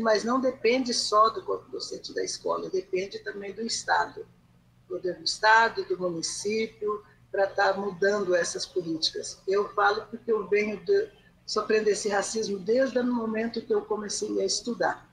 mas 0.00 0.22
não 0.22 0.40
depende 0.40 0.94
só 0.94 1.28
do 1.30 1.42
corpo 1.42 1.70
docente 1.70 2.14
da 2.14 2.22
escola, 2.22 2.70
depende 2.70 3.18
também 3.18 3.52
do 3.52 3.62
Estado, 3.62 4.24
do 4.88 5.08
Estado, 5.24 5.84
do 5.86 5.98
município, 5.98 7.02
para 7.32 7.44
estar 7.44 7.72
tá 7.72 7.80
mudando 7.80 8.34
essas 8.34 8.64
políticas. 8.64 9.40
Eu 9.48 9.68
falo 9.70 10.06
porque 10.06 10.30
eu 10.30 10.46
venho 10.48 10.76
de, 10.84 11.10
sofrendo 11.44 11.88
esse 11.88 12.08
racismo 12.08 12.58
desde 12.58 12.98
o 12.98 13.04
momento 13.04 13.62
que 13.62 13.74
eu 13.74 13.82
comecei 13.82 14.40
a 14.40 14.44
estudar. 14.44 15.10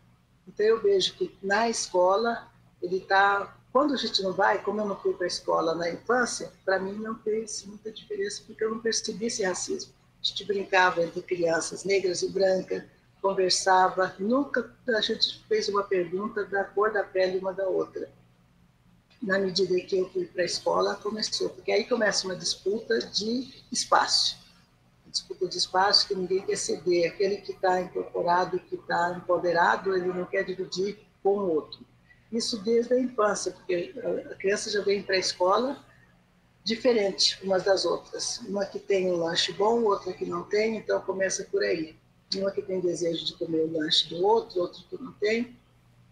Então 0.50 0.66
eu 0.66 0.82
vejo 0.82 1.14
que 1.14 1.38
na 1.44 1.70
escola 1.70 2.48
ele 2.82 2.98
está 2.98 3.56
quando 3.72 3.94
a 3.94 3.98
gente 3.98 4.24
não 4.24 4.34
vai, 4.34 4.64
como 4.64 4.82
eu 4.82 4.86
não 4.86 5.00
fui 5.00 5.14
para 5.14 5.26
a 5.26 5.28
escola 5.28 5.76
na 5.76 5.92
infância, 5.92 6.52
para 6.66 6.80
mim 6.80 6.94
não 6.94 7.16
fez 7.20 7.64
muita 7.66 7.92
diferença 7.92 8.42
porque 8.48 8.64
eu 8.64 8.72
não 8.72 8.80
percebi 8.80 9.28
esse 9.28 9.44
racismo. 9.44 9.94
A 10.20 10.26
gente 10.26 10.44
brincava 10.44 11.04
entre 11.04 11.22
crianças 11.22 11.84
negras 11.84 12.24
e 12.24 12.30
brancas, 12.30 12.84
conversava, 13.22 14.16
nunca 14.18 14.74
a 14.88 15.02
gente 15.02 15.44
fez 15.48 15.70
uma 15.70 15.84
pergunta 15.84 16.44
da 16.46 16.64
cor 16.64 16.92
da 16.92 17.04
pele 17.04 17.38
uma 17.38 17.54
da 17.54 17.68
outra. 17.68 18.10
Na 19.22 19.38
medida 19.38 19.80
que 19.82 20.00
eu 20.00 20.10
fui 20.10 20.26
para 20.26 20.42
a 20.42 20.46
escola, 20.46 20.96
começou, 20.96 21.50
porque 21.50 21.72
aí 21.72 21.84
começa 21.84 22.26
uma 22.26 22.36
disputa 22.36 22.98
de 23.00 23.64
espaço. 23.72 24.38
Disputa 25.10 25.48
de 25.48 25.58
espaço 25.58 26.08
que 26.08 26.16
ninguém 26.16 26.46
quer 26.46 26.56
ceder. 26.56 27.12
Aquele 27.12 27.38
que 27.38 27.52
está 27.52 27.82
incorporado, 27.82 28.60
que 28.60 28.76
está 28.76 29.16
empoderado, 29.18 29.96
ele 29.96 30.08
não 30.08 30.26
quer 30.26 30.44
dividir 30.44 31.00
com 31.24 31.38
o 31.38 31.50
outro. 31.56 31.80
Isso 32.32 32.62
desde 32.64 32.94
a 32.94 33.00
infância, 33.00 33.52
porque 33.52 33.94
a 34.32 34.36
criança 34.36 34.70
já 34.70 34.82
vem 34.82 35.02
para 35.02 35.16
a 35.16 35.20
escola 35.20 35.84
diferente 36.64 37.40
umas 37.44 37.64
das 37.64 37.86
outras. 37.86 38.38
Uma 38.48 38.66
que 38.66 38.78
tem 38.78 39.12
um 39.12 39.16
lanche 39.16 39.52
bom, 39.54 39.84
outra 39.84 40.14
que 40.14 40.26
não 40.26 40.44
tem, 40.44 40.78
então 40.78 41.02
começa 41.02 41.44
por 41.46 41.64
aí 41.64 41.98
uma 42.38 42.52
que 42.52 42.62
tem 42.62 42.80
desejo 42.80 43.26
de 43.26 43.34
comer 43.34 43.62
o 43.62 43.72
lanche 43.72 44.08
do 44.10 44.24
outro, 44.24 44.62
outro 44.62 44.84
que 44.88 45.02
não 45.02 45.12
tem, 45.14 45.58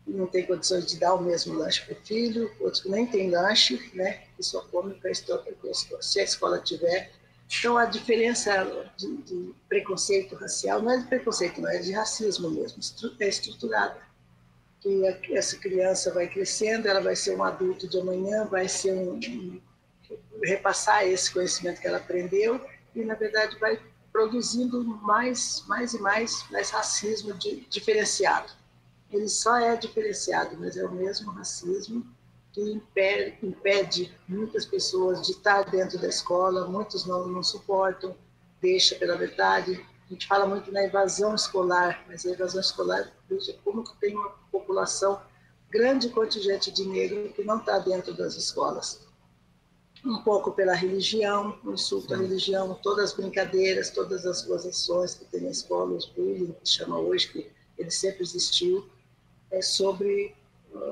não 0.08 0.26
tem 0.26 0.46
condições 0.46 0.88
de 0.88 0.98
dar 0.98 1.14
o 1.14 1.22
mesmo 1.22 1.54
lanche 1.54 1.86
para 1.86 1.94
o 1.94 2.02
filho, 2.02 2.52
outros 2.60 2.82
que 2.82 2.90
nem 2.90 3.06
tem 3.06 3.30
lanche, 3.30 3.92
né, 3.94 4.24
que 4.36 4.42
só 4.42 4.62
come 4.62 4.96
para 4.96 5.10
a 5.10 5.12
escola, 5.12 5.44
se 6.02 6.20
a 6.20 6.24
escola 6.24 6.60
tiver. 6.60 7.12
Então, 7.50 7.78
a 7.78 7.86
diferença 7.86 8.92
de, 8.98 9.18
de, 9.24 9.56
preconceito 9.70 10.36
racial 10.36 10.82
não 10.82 10.92
é 10.92 10.98
de 10.98 11.06
preconceito, 11.06 11.62
não 11.62 11.70
é 11.70 11.80
de 11.80 11.94
racismo 11.94 12.50
mesmo, 12.52 12.80
é 13.20 13.28
estruturada. 13.28 14.06
Que 14.82 15.36
essa 15.36 15.58
criança 15.58 16.14
vai 16.14 16.28
crescendo, 16.28 16.88
ela 16.88 17.02
vai 17.02 17.16
ser 17.16 17.36
um 17.36 17.44
adulto 17.44 17.88
de 17.88 18.00
amanhã, 18.00 18.46
vai 18.46 18.68
ser 18.68 18.94
um, 18.94 19.16
um 19.16 19.62
repassar 20.44 21.06
esse 21.06 21.32
conhecimento 21.32 21.82
que 21.82 21.88
ela 21.88 21.98
aprendeu 21.98 22.64
e, 22.94 23.04
na 23.04 23.16
verdade, 23.16 23.58
vai 23.60 23.80
produzindo 24.12 24.84
mais, 24.84 25.64
mais 25.68 25.94
e 25.94 26.00
mais, 26.00 26.46
mais 26.52 26.70
racismo 26.70 27.34
de, 27.34 27.62
diferenciado. 27.70 28.52
Ele 29.12 29.30
só 29.30 29.58
é 29.58 29.76
diferenciado, 29.76 30.58
mas 30.60 30.76
é 30.76 30.86
o 30.86 30.92
mesmo 30.92 31.32
racismo 31.32 32.06
que 32.58 32.72
impede, 32.72 33.38
impede 33.44 34.12
muitas 34.28 34.66
pessoas 34.66 35.22
de 35.22 35.34
estar 35.34 35.70
dentro 35.70 36.00
da 36.00 36.08
escola, 36.08 36.68
muitos 36.68 37.06
não, 37.06 37.28
não 37.28 37.44
suportam, 37.44 38.16
deixa 38.60 38.96
pela 38.96 39.16
verdade. 39.16 39.86
A 40.08 40.12
gente 40.12 40.26
fala 40.26 40.48
muito 40.48 40.72
na 40.72 40.84
evasão 40.84 41.36
escolar, 41.36 42.04
mas 42.08 42.26
a 42.26 42.32
evasão 42.32 42.60
escolar, 42.60 43.14
veja 43.30 43.56
como 43.64 43.84
que 43.84 43.96
tem 43.98 44.16
uma 44.16 44.30
população 44.52 45.22
grande 45.70 46.10
contingente 46.10 46.72
de 46.72 46.88
negro 46.88 47.32
que 47.34 47.44
não 47.44 47.60
está 47.60 47.78
dentro 47.78 48.16
das 48.16 48.36
escolas 48.36 49.06
um 50.06 50.22
pouco 50.24 50.52
pela 50.52 50.74
religião, 50.74 51.60
o 51.66 51.74
insulto 51.74 52.14
à 52.14 52.18
religião, 52.18 52.74
todas 52.82 53.06
as 53.06 53.14
brincadeiras, 53.14 53.90
todas 53.90 54.26
as 54.26 54.44
gozações 54.44 55.16
que 55.16 55.26
tem 55.26 55.42
na 55.42 55.50
escola, 55.50 55.96
os 55.96 56.06
bullying, 56.06 56.54
que 56.54 56.70
chama 56.70 56.98
hoje, 56.98 57.28
que 57.28 57.52
ele 57.78 57.92
sempre 57.92 58.22
existiu, 58.24 58.88
é 59.52 59.60
sobre 59.62 60.37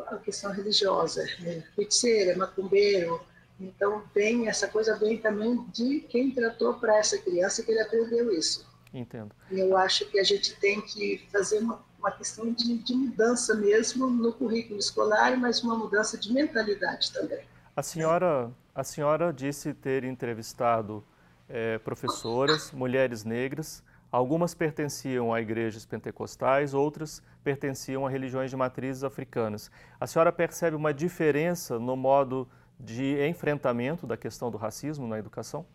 a 0.07 0.17
questão 0.17 0.51
religiosa, 0.51 1.23
é 1.43 1.61
feiticeira, 1.75 2.31
é 2.31 2.35
macumbeiro, 2.35 3.21
então 3.59 4.03
vem 4.13 4.47
essa 4.47 4.67
coisa 4.67 4.97
vem 4.97 5.17
também 5.17 5.65
de 5.73 6.01
quem 6.01 6.31
tratou 6.31 6.73
para 6.75 6.97
essa 6.97 7.17
criança 7.17 7.63
que 7.63 7.71
ele 7.71 7.81
aprendeu 7.81 8.31
isso. 8.31 8.67
Entendo. 8.93 9.35
E 9.51 9.59
eu 9.59 9.75
acho 9.77 10.05
que 10.07 10.19
a 10.19 10.23
gente 10.23 10.55
tem 10.59 10.81
que 10.81 11.27
fazer 11.31 11.59
uma, 11.59 11.83
uma 11.99 12.11
questão 12.11 12.51
de, 12.51 12.77
de 12.77 12.93
mudança 12.93 13.53
mesmo 13.55 14.07
no 14.07 14.31
currículo 14.33 14.79
escolar, 14.79 15.37
mas 15.37 15.61
uma 15.63 15.77
mudança 15.77 16.17
de 16.17 16.31
mentalidade 16.31 17.11
também. 17.11 17.45
A 17.75 17.83
senhora 17.83 18.51
a 18.75 18.83
senhora 18.83 19.31
disse 19.31 19.73
ter 19.73 20.03
entrevistado 20.03 21.01
é, 21.47 21.77
professoras, 21.77 22.73
mulheres 22.73 23.23
negras, 23.23 23.81
algumas 24.15 24.53
pertenciam 24.53 25.33
a 25.33 25.41
igrejas 25.41 25.85
pentecostais, 25.85 26.73
outras 26.73 27.21
pertenciam 27.43 28.05
a 28.05 28.09
religiões 28.09 28.49
de 28.49 28.57
matrizes 28.57 29.03
africanas. 29.03 29.69
A 29.99 30.07
senhora 30.07 30.31
percebe 30.31 30.75
uma 30.75 30.93
diferença 30.93 31.77
no 31.77 31.95
modo 31.95 32.47
de 32.79 33.25
enfrentamento 33.27 34.05
da 34.05 34.17
questão 34.17 34.51
do 34.51 34.57
racismo 34.57 35.07
na 35.07 35.17
educação? 35.17 35.65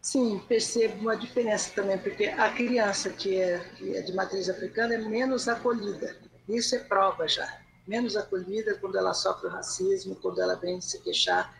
Sim, 0.00 0.40
percebo 0.46 1.00
uma 1.00 1.16
diferença 1.16 1.72
também, 1.74 1.98
porque 1.98 2.26
a 2.26 2.50
criança 2.50 3.10
que 3.10 3.40
é, 3.40 3.60
é 3.94 4.02
de 4.02 4.14
matriz 4.14 4.48
africana 4.48 4.94
é 4.94 4.98
menos 4.98 5.48
acolhida. 5.48 6.16
Isso 6.48 6.76
é 6.76 6.78
prova 6.78 7.26
já 7.26 7.46
menos 7.86 8.16
acolhida 8.16 8.74
quando 8.78 8.98
ela 8.98 9.14
sofre 9.14 9.46
o 9.46 9.50
racismo, 9.50 10.16
quando 10.16 10.40
ela 10.40 10.56
vem 10.56 10.80
se 10.80 11.00
queixar. 11.00 11.54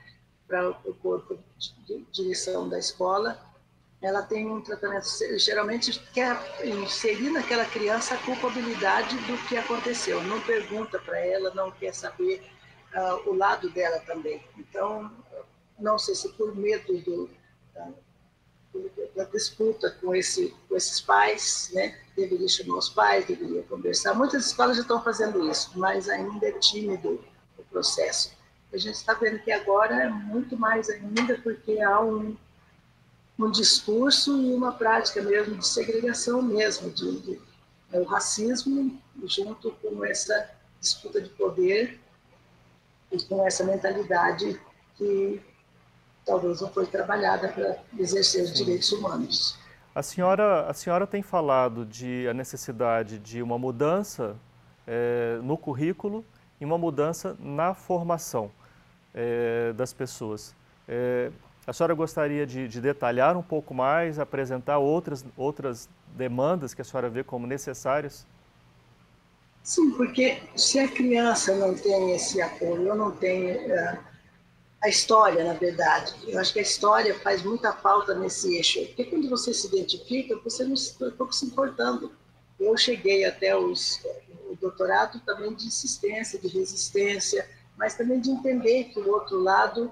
para 0.49 0.71
o 0.71 0.95
corpo 0.95 1.37
de 1.59 2.07
direção 2.13 2.69
da 2.69 2.79
escola, 2.79 3.37
ela 4.07 4.23
tem 4.23 4.47
um 4.47 4.61
tratamento, 4.61 5.05
geralmente 5.37 5.99
quer 6.15 6.39
inserir 6.65 7.31
naquela 7.31 7.65
criança 7.65 8.15
a 8.15 8.19
culpabilidade 8.19 9.17
do 9.27 9.37
que 9.49 9.57
aconteceu, 9.57 10.23
não 10.23 10.41
pergunta 10.43 10.97
para 11.01 11.19
ela, 11.19 11.53
não 11.55 11.73
quer 11.73 11.93
saber 11.93 12.41
uh, 12.95 13.29
o 13.29 13.35
lado 13.35 13.69
dela 13.71 13.99
também. 14.07 14.41
Então, 14.57 15.11
não 15.77 15.99
sei 15.99 16.15
se 16.15 16.29
por 16.35 16.55
medo 16.55 16.99
do, 17.01 17.29
da, 17.75 17.89
da 19.17 19.25
disputa 19.25 19.91
com, 20.01 20.15
esse, 20.15 20.55
com 20.69 20.77
esses 20.77 21.01
pais, 21.01 21.71
né? 21.75 21.99
deveria 22.15 22.49
chamar 22.49 22.79
os 22.79 22.89
pais, 22.89 23.27
deveria 23.27 23.65
conversar. 23.65 24.15
Muitas 24.15 24.47
escolas 24.47 24.77
já 24.77 24.83
estão 24.83 25.03
fazendo 25.03 25.51
isso, 25.51 25.73
mas 25.75 26.09
ainda 26.09 26.47
é 26.47 26.53
tímido 26.53 27.25
o 27.59 27.63
processo. 27.65 28.37
A 28.73 28.77
gente 28.77 28.95
está 28.95 29.15
vendo 29.15 29.41
que 29.41 29.51
agora 29.51 30.05
é 30.05 30.09
muito 30.09 30.57
mais 30.57 30.89
ainda, 30.89 31.39
porque 31.43 31.81
há 31.81 32.01
um, 32.01 32.37
um 33.39 33.51
discurso 33.51 34.41
e 34.41 34.55
uma 34.55 34.73
prática 34.73 35.23
mesmo 35.23 35.57
de 35.57 35.67
segregação 35.67 36.41
mesmo, 36.43 36.91
de, 36.91 37.21
de 37.21 37.41
é, 37.93 38.01
o 38.01 38.05
racismo 38.05 38.99
junto 39.25 39.71
com 39.83 40.05
essa 40.05 40.51
disputa 40.81 41.21
de 41.21 41.29
poder 41.31 42.01
e 43.13 43.23
com 43.23 43.47
essa 43.47 43.65
mentalidade 43.65 44.61
que 44.97 45.41
talvez 46.25 46.61
não 46.61 46.69
foi 46.71 46.87
trabalhada 46.87 47.49
para 47.49 47.79
exercer 47.99 48.45
os 48.45 48.53
direitos 48.53 48.91
humanos. 48.93 49.59
A 49.95 50.03
senhora, 50.03 50.69
a 50.69 50.75
senhora 50.75 51.07
tem 51.07 51.23
falado 51.23 51.87
de 51.87 52.29
a 52.29 52.35
necessidade 52.35 53.19
de 53.19 53.41
uma 53.41 53.59
mudança 53.59 54.37
é, 54.87 55.39
no 55.43 55.57
currículo 55.57 56.25
e 56.61 56.65
uma 56.65 56.77
mudança 56.77 57.37
na 57.41 57.75
formação 57.75 58.51
é, 59.15 59.73
das 59.73 59.93
pessoas. 59.93 60.55
É, 60.87 61.31
a 61.67 61.73
senhora 61.73 61.95
gostaria 61.95 62.47
de, 62.47 62.69
de, 62.69 62.81
detalhar 62.81 63.37
um 63.37 63.43
pouco 63.43 63.75
mais, 63.75 64.19
apresentar 64.19 64.79
outras, 64.79 65.25
outras 65.37 65.89
demandas 66.15 66.73
que 66.73 66.81
a 66.81 66.85
senhora 66.85 67.11
vê 67.11 67.25
como 67.25 67.47
necessárias? 67.47 68.25
Sim, 69.65 69.91
porque 69.93 70.41
se 70.55 70.79
a 70.79 70.87
criança 70.87 71.57
não 71.57 71.75
tem 71.75 72.15
esse 72.15 72.41
apoio, 72.41 72.95
não 72.95 73.11
tem 73.11 73.51
uh, 73.51 73.99
a 74.81 74.89
história, 74.89 75.43
na 75.43 75.55
verdade, 75.55 76.15
eu 76.29 76.39
acho 76.39 76.53
que 76.53 76.61
a 76.61 76.63
história 76.63 77.19
faz 77.19 77.43
muita 77.43 77.73
falta 77.73 78.15
nesse 78.15 78.57
eixo, 78.57 78.87
porque 78.87 79.05
quando 79.07 79.29
você 79.29 79.53
se 79.53 79.67
identifica, 79.67 80.39
você 80.45 80.63
não 80.63 80.75
está 80.75 81.11
pouco 81.19 81.35
se 81.35 81.47
importando. 81.47 82.13
Eu 82.61 82.77
cheguei 82.77 83.25
até 83.25 83.57
os, 83.57 84.01
o 84.49 84.55
doutorado 84.61 85.21
também 85.27 85.53
de 85.53 85.67
insistência, 85.67 86.39
de 86.39 86.47
resistência, 86.47 87.45
mas 87.77 87.97
também 87.97 88.21
de 88.21 88.31
entender 88.31 88.85
que 88.85 89.01
o 89.01 89.11
outro 89.11 89.43
lado 89.43 89.91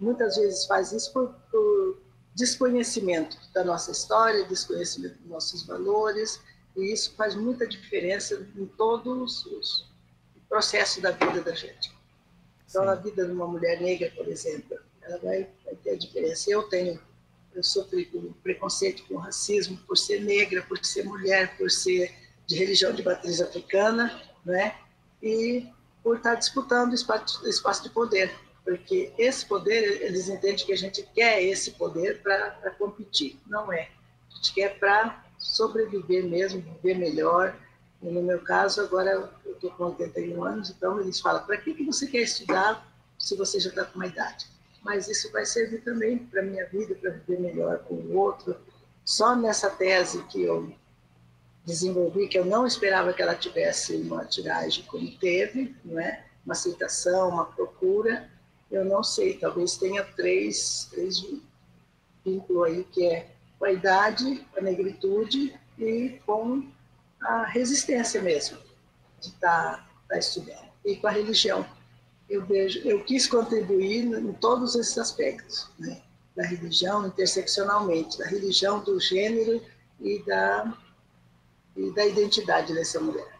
muitas 0.00 0.36
vezes 0.36 0.64
faz 0.66 0.92
isso 0.92 1.12
por, 1.12 1.34
por 1.50 1.98
desconhecimento 2.34 3.36
da 3.52 3.62
nossa 3.62 3.90
história, 3.90 4.44
desconhecimento 4.46 5.18
dos 5.18 5.28
nossos 5.28 5.62
valores, 5.64 6.40
e 6.76 6.92
isso 6.92 7.14
faz 7.16 7.34
muita 7.34 7.66
diferença 7.66 8.46
em 8.56 8.66
todos 8.66 9.44
os 9.46 9.90
processos 10.48 11.02
da 11.02 11.10
vida 11.10 11.42
da 11.42 11.54
gente. 11.54 11.92
Então, 12.68 12.82
Sim. 12.82 12.86
na 12.86 12.94
vida 12.94 13.26
de 13.26 13.32
uma 13.32 13.46
mulher 13.46 13.80
negra, 13.80 14.10
por 14.16 14.26
exemplo, 14.28 14.78
ela 15.02 15.18
vai, 15.18 15.48
vai 15.64 15.74
ter 15.76 15.90
a 15.90 15.96
diferença. 15.96 16.50
Eu 16.50 16.62
tenho, 16.64 17.00
eu 17.54 17.62
sofri 17.62 18.06
com 18.06 18.32
preconceito, 18.34 19.04
com 19.06 19.16
racismo, 19.16 19.76
por 19.86 19.98
ser 19.98 20.20
negra, 20.20 20.62
por 20.62 20.82
ser 20.84 21.04
mulher, 21.04 21.56
por 21.56 21.70
ser 21.70 22.14
de 22.46 22.56
religião 22.56 22.92
de 22.92 23.02
matriz 23.02 23.40
africana, 23.40 24.22
né? 24.44 24.76
E 25.22 25.68
por 26.02 26.16
estar 26.16 26.36
disputando 26.36 26.94
espaço, 26.94 27.46
espaço 27.48 27.82
de 27.82 27.90
poder 27.90 28.32
porque 28.64 29.12
esse 29.18 29.46
poder, 29.46 30.02
eles 30.02 30.28
entendem 30.28 30.64
que 30.64 30.72
a 30.72 30.76
gente 30.76 31.02
quer 31.14 31.42
esse 31.42 31.72
poder 31.72 32.22
para 32.22 32.70
competir. 32.78 33.38
Não 33.46 33.72
é. 33.72 33.88
A 34.30 34.36
gente 34.36 34.54
quer 34.54 34.78
para 34.78 35.24
sobreviver 35.38 36.24
mesmo, 36.24 36.60
viver 36.60 36.98
melhor. 36.98 37.56
E 38.02 38.08
no 38.08 38.22
meu 38.22 38.40
caso, 38.40 38.80
agora 38.80 39.10
eu 39.44 39.52
estou 39.52 39.70
com 39.72 39.84
81 39.84 40.44
anos, 40.44 40.70
então 40.70 41.00
eles 41.00 41.20
falam: 41.20 41.44
para 41.44 41.56
que, 41.56 41.74
que 41.74 41.84
você 41.84 42.06
quer 42.06 42.22
estudar 42.22 42.86
se 43.18 43.36
você 43.36 43.60
já 43.60 43.70
está 43.70 43.84
com 43.84 43.96
uma 43.96 44.06
idade? 44.06 44.46
Mas 44.82 45.08
isso 45.08 45.30
vai 45.30 45.44
servir 45.44 45.82
também 45.82 46.18
para 46.18 46.40
a 46.40 46.44
minha 46.44 46.66
vida, 46.66 46.94
para 46.94 47.10
viver 47.10 47.40
melhor 47.40 47.80
com 47.80 47.94
o 47.94 48.16
outro. 48.16 48.56
Só 49.04 49.36
nessa 49.36 49.68
tese 49.68 50.22
que 50.24 50.42
eu 50.42 50.72
desenvolvi, 51.64 52.28
que 52.28 52.38
eu 52.38 52.44
não 52.44 52.66
esperava 52.66 53.12
que 53.12 53.20
ela 53.20 53.34
tivesse 53.34 53.94
uma 53.96 54.24
tiragem 54.24 54.84
como 54.84 55.10
teve, 55.18 55.74
não 55.84 56.00
é? 56.00 56.24
uma 56.44 56.52
aceitação, 56.52 57.28
uma 57.28 57.44
procura, 57.44 58.28
eu 58.70 58.84
não 58.84 59.02
sei, 59.02 59.36
talvez 59.36 59.76
tenha 59.76 60.04
três, 60.04 60.88
três 60.90 61.24
vínculos 62.24 62.64
aí, 62.66 62.84
que 62.84 63.04
é 63.06 63.30
com 63.58 63.64
a 63.64 63.72
idade, 63.72 64.46
a 64.56 64.60
negritude 64.60 65.58
e 65.78 66.20
com 66.24 66.66
a 67.20 67.44
resistência 67.44 68.22
mesmo 68.22 68.58
de 69.20 69.28
estar 69.28 69.76
tá, 69.76 69.90
tá 70.08 70.18
estudando. 70.18 70.70
E 70.84 70.96
com 70.96 71.08
a 71.08 71.10
religião. 71.10 71.66
Eu, 72.28 72.46
vejo, 72.46 72.78
eu 72.86 73.04
quis 73.04 73.26
contribuir 73.26 74.04
em 74.04 74.32
todos 74.34 74.76
esses 74.76 74.96
aspectos, 74.96 75.68
né? 75.78 76.00
da 76.36 76.44
religião 76.44 77.06
interseccionalmente, 77.06 78.16
da 78.18 78.26
religião, 78.26 78.82
do 78.82 78.98
gênero 79.00 79.60
e 80.00 80.24
da, 80.24 80.78
e 81.76 81.90
da 81.92 82.06
identidade 82.06 82.72
dessa 82.72 83.00
mulher. 83.00 83.39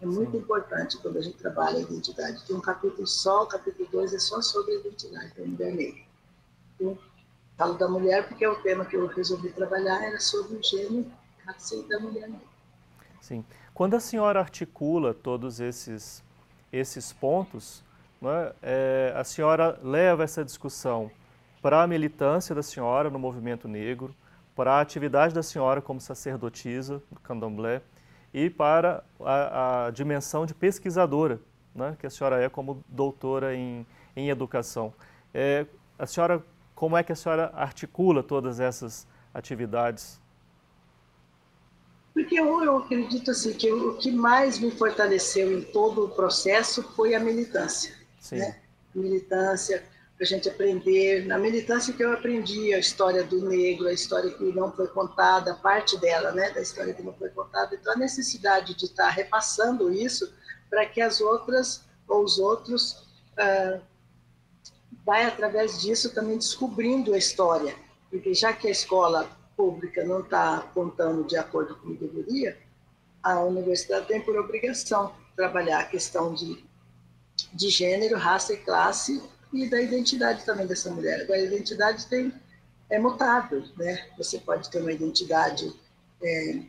É 0.00 0.06
muito 0.06 0.32
Sim. 0.32 0.38
importante 0.38 0.98
quando 0.98 1.18
a 1.18 1.22
gente 1.22 1.38
trabalha 1.38 1.78
a 1.78 1.80
identidade. 1.80 2.44
Tem 2.46 2.54
um 2.54 2.60
capítulo 2.60 3.06
só, 3.06 3.44
o 3.44 3.46
capítulo 3.46 3.88
2 3.90 4.12
é 4.12 4.18
só 4.18 4.42
sobre 4.42 4.74
a 4.74 4.80
identidade 4.80 5.32
da 5.34 5.44
mulher 5.44 5.74
negra. 5.74 6.02
Eu 6.78 6.98
falo 7.56 7.74
da 7.74 7.88
mulher 7.88 8.28
porque 8.28 8.44
é 8.44 8.48
o 8.48 8.56
tema 8.56 8.84
que 8.84 8.96
eu 8.96 9.06
resolvi 9.06 9.50
trabalhar, 9.50 10.02
era 10.02 10.20
sobre 10.20 10.56
o 10.56 10.62
gênero 10.62 11.10
da 11.88 12.00
mulher 12.00 12.28
negra. 12.28 12.46
Sim. 13.20 13.44
Quando 13.72 13.94
a 13.94 14.00
senhora 14.00 14.40
articula 14.40 15.14
todos 15.14 15.60
esses, 15.60 16.22
esses 16.72 17.12
pontos, 17.12 17.82
é, 18.22 18.54
é, 18.62 19.14
a 19.16 19.24
senhora 19.24 19.78
leva 19.82 20.24
essa 20.24 20.44
discussão 20.44 21.10
para 21.62 21.82
a 21.82 21.86
militância 21.86 22.54
da 22.54 22.62
senhora 22.62 23.10
no 23.10 23.18
movimento 23.18 23.66
negro, 23.66 24.14
para 24.54 24.74
a 24.74 24.80
atividade 24.80 25.34
da 25.34 25.42
senhora 25.42 25.82
como 25.82 26.00
sacerdotisa 26.00 27.02
do 27.10 27.20
candomblé, 27.20 27.82
e 28.32 28.50
para 28.50 29.02
a, 29.20 29.86
a 29.86 29.90
dimensão 29.90 30.44
de 30.46 30.54
pesquisadora, 30.54 31.40
né, 31.74 31.96
que 31.98 32.06
a 32.06 32.10
senhora 32.10 32.42
é 32.42 32.48
como 32.48 32.84
doutora 32.88 33.54
em, 33.54 33.86
em 34.14 34.28
educação. 34.30 34.92
É, 35.32 35.66
a 35.98 36.06
senhora, 36.06 36.44
como 36.74 36.96
é 36.96 37.02
que 37.02 37.12
a 37.12 37.16
senhora 37.16 37.50
articula 37.54 38.22
todas 38.22 38.60
essas 38.60 39.06
atividades? 39.32 40.20
Porque 42.14 42.40
eu, 42.40 42.62
eu 42.64 42.78
acredito 42.78 43.30
assim 43.30 43.52
que 43.52 43.70
o 43.70 43.98
que 43.98 44.10
mais 44.10 44.58
me 44.58 44.70
fortaleceu 44.70 45.52
em 45.52 45.60
todo 45.60 46.06
o 46.06 46.08
processo 46.08 46.82
foi 46.94 47.14
a 47.14 47.20
militância. 47.20 47.94
Sim. 48.18 48.38
Né? 48.38 48.58
Militância, 48.94 49.84
para 50.16 50.24
a 50.24 50.28
gente 50.28 50.48
aprender. 50.48 51.26
Na 51.26 51.38
militância 51.38 51.92
que 51.92 52.02
eu 52.02 52.12
aprendi 52.12 52.72
a 52.72 52.78
história 52.78 53.22
do 53.22 53.46
negro, 53.46 53.86
a 53.86 53.92
história 53.92 54.30
que 54.30 54.44
não 54.44 54.72
foi 54.72 54.88
contada, 54.88 55.54
parte 55.54 55.98
dela, 55.98 56.32
né, 56.32 56.50
da 56.50 56.60
história 56.60 56.94
que 56.94 57.02
não 57.02 57.12
foi 57.12 57.28
contada. 57.28 57.74
Então, 57.74 57.92
a 57.92 57.96
necessidade 57.96 58.74
de 58.74 58.86
estar 58.86 59.10
repassando 59.10 59.92
isso 59.92 60.32
para 60.70 60.86
que 60.86 61.00
as 61.00 61.20
outras 61.20 61.84
ou 62.08 62.24
os 62.24 62.38
outros 62.38 63.06
ah, 63.36 63.80
vai 65.04 65.24
através 65.24 65.80
disso 65.80 66.12
também 66.14 66.36
descobrindo 66.36 67.14
a 67.14 67.18
história, 67.18 67.76
porque 68.10 68.34
já 68.34 68.52
que 68.52 68.66
a 68.66 68.70
escola 68.70 69.28
pública 69.56 70.04
não 70.04 70.20
está 70.20 70.60
contando 70.74 71.24
de 71.24 71.36
acordo 71.36 71.76
com 71.76 71.90
o 71.90 71.96
que 71.96 72.06
deveria, 72.06 72.58
a 73.22 73.40
universidade 73.40 74.06
tem 74.06 74.20
por 74.20 74.36
obrigação 74.36 75.14
trabalhar 75.36 75.80
a 75.80 75.84
questão 75.84 76.34
de, 76.34 76.64
de 77.52 77.68
gênero, 77.68 78.16
raça 78.16 78.54
e 78.54 78.56
classe 78.56 79.22
e 79.52 79.68
da 79.68 79.80
identidade 79.80 80.44
também 80.44 80.66
dessa 80.66 80.90
mulher. 80.90 81.22
Agora, 81.22 81.38
a 81.38 81.44
identidade 81.44 82.06
tem, 82.06 82.32
é 82.90 82.98
mutável, 82.98 83.64
né? 83.76 84.06
Você 84.18 84.38
pode 84.38 84.70
ter 84.70 84.80
uma 84.80 84.92
identidade 84.92 85.72
é, 86.22 86.60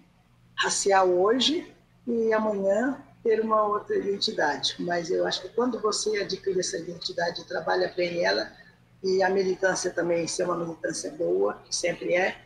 racial 0.55 1.09
hoje 1.09 1.71
e 2.07 2.33
amanhã 2.33 3.01
ter 3.23 3.41
uma 3.41 3.63
outra 3.63 3.95
identidade. 3.95 4.75
Mas 4.79 5.09
eu 5.09 5.25
acho 5.25 5.41
que 5.41 5.49
quando 5.49 5.79
você 5.79 6.17
adquire 6.17 6.59
essa 6.59 6.77
identidade, 6.77 7.43
trabalha 7.45 7.93
bem 7.95 8.23
ela, 8.23 8.51
e 9.03 9.21
a 9.21 9.29
militância 9.29 9.91
também 9.91 10.27
ser 10.27 10.43
uma 10.43 10.57
militância 10.57 11.11
boa, 11.11 11.61
que 11.65 11.75
sempre 11.75 12.15
é, 12.15 12.37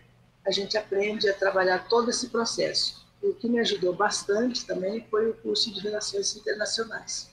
a 0.46 0.52
gente 0.52 0.78
aprende 0.78 1.30
a 1.30 1.34
trabalhar 1.34 1.88
todo 1.88 2.10
esse 2.10 2.28
processo. 2.28 3.06
O 3.22 3.34
que 3.34 3.48
me 3.48 3.60
ajudou 3.60 3.94
bastante 3.94 4.65
também 4.65 5.06
foi 5.10 5.30
o 5.30 5.34
curso 5.36 5.72
de 5.72 5.80
Relações 5.80 6.36
Internacionais 6.36 7.32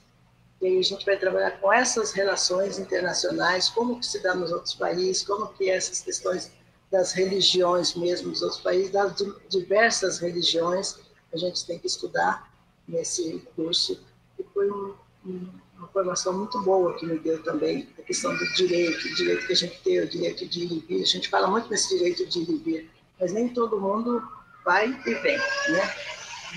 e 0.61 0.79
a 0.79 0.83
gente 0.83 1.05
vai 1.05 1.17
trabalhar 1.17 1.51
com 1.51 1.71
essas 1.71 2.11
relações 2.11 2.77
internacionais, 2.77 3.69
como 3.69 3.99
que 3.99 4.05
se 4.05 4.21
dá 4.21 4.35
nos 4.35 4.51
outros 4.51 4.73
países, 4.73 5.23
como 5.23 5.47
que 5.53 5.69
essas 5.69 6.01
questões 6.01 6.51
das 6.91 7.13
religiões 7.13 7.95
mesmo 7.95 8.31
dos 8.31 8.41
outros 8.41 8.61
países, 8.61 8.91
das 8.91 9.15
diversas 9.47 10.19
religiões, 10.19 10.97
a 11.33 11.37
gente 11.37 11.65
tem 11.65 11.79
que 11.79 11.87
estudar 11.87 12.51
nesse 12.87 13.47
curso. 13.55 14.03
E 14.37 14.43
foi 14.53 14.69
um, 14.69 14.95
um, 15.25 15.47
uma 15.77 15.87
formação 15.89 16.33
muito 16.33 16.59
boa 16.61 16.97
que 16.97 17.05
me 17.05 17.19
deu 17.19 17.41
também, 17.43 17.87
a 17.97 18.01
questão 18.01 18.35
do 18.35 18.53
direito, 18.53 19.07
o 19.07 19.15
direito 19.15 19.45
que 19.45 19.53
a 19.53 19.55
gente 19.55 19.79
tem, 19.81 19.99
o 19.99 20.09
direito 20.09 20.45
de 20.47 20.63
ir 20.63 20.71
e 20.73 20.79
vir. 20.79 21.03
A 21.03 21.05
gente 21.05 21.29
fala 21.29 21.47
muito 21.47 21.69
nesse 21.69 21.95
direito 21.95 22.25
de 22.25 22.39
ir 22.39 22.49
e 22.49 22.57
vir, 22.57 22.91
mas 23.19 23.31
nem 23.31 23.47
todo 23.49 23.79
mundo 23.79 24.21
vai 24.65 24.87
e 24.89 25.13
vem, 25.15 25.37
né? 25.37 25.95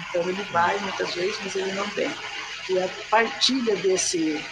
Então 0.08 0.22
ele 0.22 0.42
vai 0.44 0.78
muitas 0.80 1.14
vezes, 1.14 1.38
mas 1.44 1.54
ele 1.54 1.72
não 1.72 1.86
vem. 1.90 2.10
E 2.68 2.78
a 2.78 2.88
partilha 3.10 3.76
desse, 3.76 4.44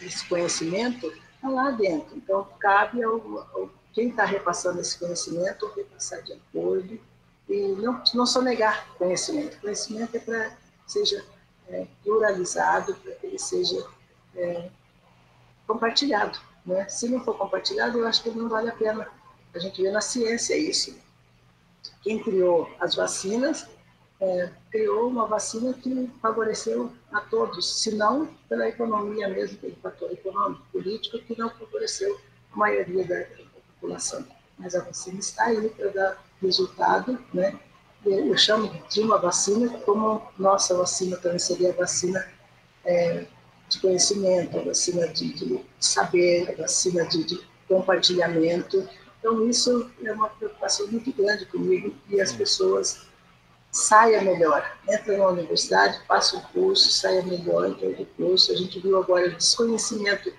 desse 0.00 0.24
conhecimento 0.26 1.12
está 1.34 1.48
lá 1.48 1.70
dentro. 1.70 2.16
Então 2.16 2.46
cabe 2.58 3.02
ao, 3.02 3.14
ao 3.54 3.70
quem 3.94 4.08
está 4.08 4.24
repassando 4.24 4.80
esse 4.80 4.98
conhecimento 4.98 5.72
repassar 5.76 6.20
de 6.22 6.32
acordo 6.32 6.98
e 7.48 7.60
não, 7.76 8.02
não 8.12 8.26
só 8.26 8.42
negar 8.42 8.88
conhecimento. 8.96 9.60
Conhecimento 9.60 10.16
é 10.16 10.18
para 10.18 10.50
que 10.50 10.92
seja 10.92 11.24
é, 11.68 11.86
pluralizado, 12.02 12.94
para 12.96 13.12
que 13.12 13.26
ele 13.26 13.38
seja 13.38 13.86
é, 14.34 14.68
compartilhado. 15.66 16.38
Né? 16.66 16.88
Se 16.88 17.08
não 17.08 17.24
for 17.24 17.38
compartilhado, 17.38 17.98
eu 17.98 18.06
acho 18.06 18.22
que 18.22 18.30
não 18.30 18.48
vale 18.48 18.68
a 18.68 18.74
pena. 18.74 19.08
A 19.54 19.58
gente 19.60 19.80
vê 19.80 19.90
na 19.92 20.00
ciência 20.00 20.56
isso. 20.56 20.98
Quem 22.02 22.20
criou 22.22 22.68
as 22.80 22.96
vacinas 22.96 23.68
é, 24.24 24.50
criou 24.70 25.08
uma 25.08 25.26
vacina 25.26 25.72
que 25.74 26.10
favoreceu 26.20 26.90
a 27.12 27.20
todos, 27.20 27.82
se 27.82 27.94
não 27.94 28.26
pela 28.48 28.68
economia 28.68 29.28
mesmo, 29.28 29.58
pelo 29.58 29.76
fator 29.76 30.10
econômico, 30.10 30.62
político, 30.72 31.18
que 31.18 31.38
não 31.38 31.50
favoreceu 31.50 32.18
a 32.52 32.56
maioria 32.56 33.04
da, 33.04 33.24
população. 33.74 34.26
Mas 34.58 34.74
a 34.74 34.82
vacina 34.82 35.18
está 35.18 35.44
aí 35.44 35.68
para 35.68 35.88
dar 35.88 36.24
resultado, 36.40 37.18
né? 37.32 37.58
Eu 38.04 38.36
chamo 38.36 38.70
de 38.88 39.00
uma 39.00 39.18
vacina 39.18 39.78
como 39.80 40.22
nossa 40.38 40.76
vacina 40.76 41.16
também 41.16 41.38
seria 41.38 41.70
a 41.70 41.74
vacina 41.74 42.26
é, 42.84 43.26
de 43.68 43.80
conhecimento, 43.80 44.58
a 44.58 44.62
vacina 44.62 45.08
de, 45.08 45.32
de 45.32 45.64
saber, 45.80 46.50
a 46.50 46.62
vacina 46.62 47.06
de, 47.06 47.24
de, 47.24 47.54
compartilhamento. 47.66 48.86
Então, 49.18 49.48
isso 49.48 49.90
é 50.04 50.12
uma 50.12 50.28
preocupação 50.28 50.86
muito 50.88 51.10
grande 51.14 51.46
comigo 51.46 51.94
e 52.10 52.20
as 52.20 52.30
pessoas 52.32 53.06
saia 53.74 54.22
melhor. 54.22 54.64
Entra 54.88 55.18
na 55.18 55.28
universidade, 55.28 56.00
passa 56.06 56.36
o 56.36 56.42
curso, 56.52 56.90
saia 56.92 57.22
melhor 57.22 57.70
do 57.70 58.06
curso. 58.16 58.52
A 58.52 58.56
gente 58.56 58.78
viu 58.80 58.96
agora 58.96 59.26
o 59.26 59.36
desconhecimento 59.36 60.32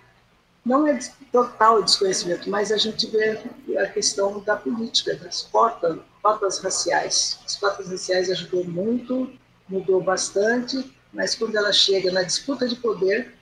não 0.66 0.88
é 0.88 0.98
total 1.32 1.84
desconhecimento, 1.84 2.50
mas 2.50 2.72
a 2.72 2.78
gente 2.78 3.06
vê 3.06 3.40
a 3.78 3.88
questão 3.88 4.40
da 4.40 4.56
política, 4.56 5.16
das 5.16 5.44
cotas, 5.44 6.00
cotas 6.24 6.58
raciais. 6.58 7.40
As 7.46 7.56
cotas 7.56 7.88
raciais 7.88 8.32
ajudou 8.32 8.66
muito, 8.66 9.32
mudou 9.70 10.02
bastante, 10.02 10.92
mas 11.14 11.36
quando 11.36 11.56
ela 11.56 11.72
chega 11.72 12.12
na 12.12 12.24
disputa 12.24 12.68
de 12.68 12.76
poder, 12.78 13.36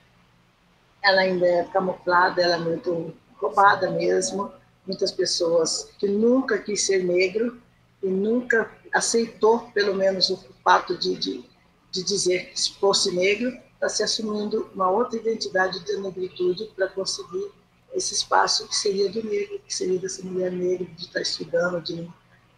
ela 1.02 1.22
ainda 1.22 1.46
é 1.46 1.64
camuflada, 1.64 2.42
ela 2.42 2.56
é 2.56 2.58
muito 2.58 3.14
roubada 3.36 3.90
mesmo. 3.90 4.52
Muitas 4.86 5.10
pessoas 5.10 5.90
que 5.98 6.06
nunca 6.06 6.58
quis 6.58 6.84
ser 6.84 7.04
negro 7.04 7.58
e 8.02 8.06
nunca 8.06 8.70
aceitou, 8.94 9.70
pelo 9.72 9.94
menos, 9.94 10.30
o 10.30 10.38
fato 10.62 10.96
de, 10.96 11.16
de, 11.16 11.44
de 11.90 12.02
dizer 12.02 12.50
que 12.50 12.60
se 12.60 12.74
fosse 12.74 13.14
negro, 13.14 13.52
está 13.74 13.88
se 13.88 14.02
assumindo 14.02 14.70
uma 14.74 14.88
outra 14.88 15.18
identidade 15.18 15.80
de 15.80 15.96
negritude 15.96 16.64
para 16.76 16.88
conseguir 16.88 17.50
esse 17.92 18.14
espaço 18.14 18.66
que 18.66 18.74
seria 18.74 19.10
do 19.10 19.22
negro, 19.22 19.60
que 19.66 19.74
seria 19.74 19.98
dessa 19.98 20.22
mulher 20.22 20.50
negra, 20.50 20.86
de 20.86 21.02
estar 21.02 21.14
tá 21.14 21.20
estudando, 21.20 21.80
de, 21.82 22.10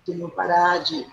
de 0.05 0.14
não 0.14 0.31
parar, 0.31 0.79
de, 0.79 1.07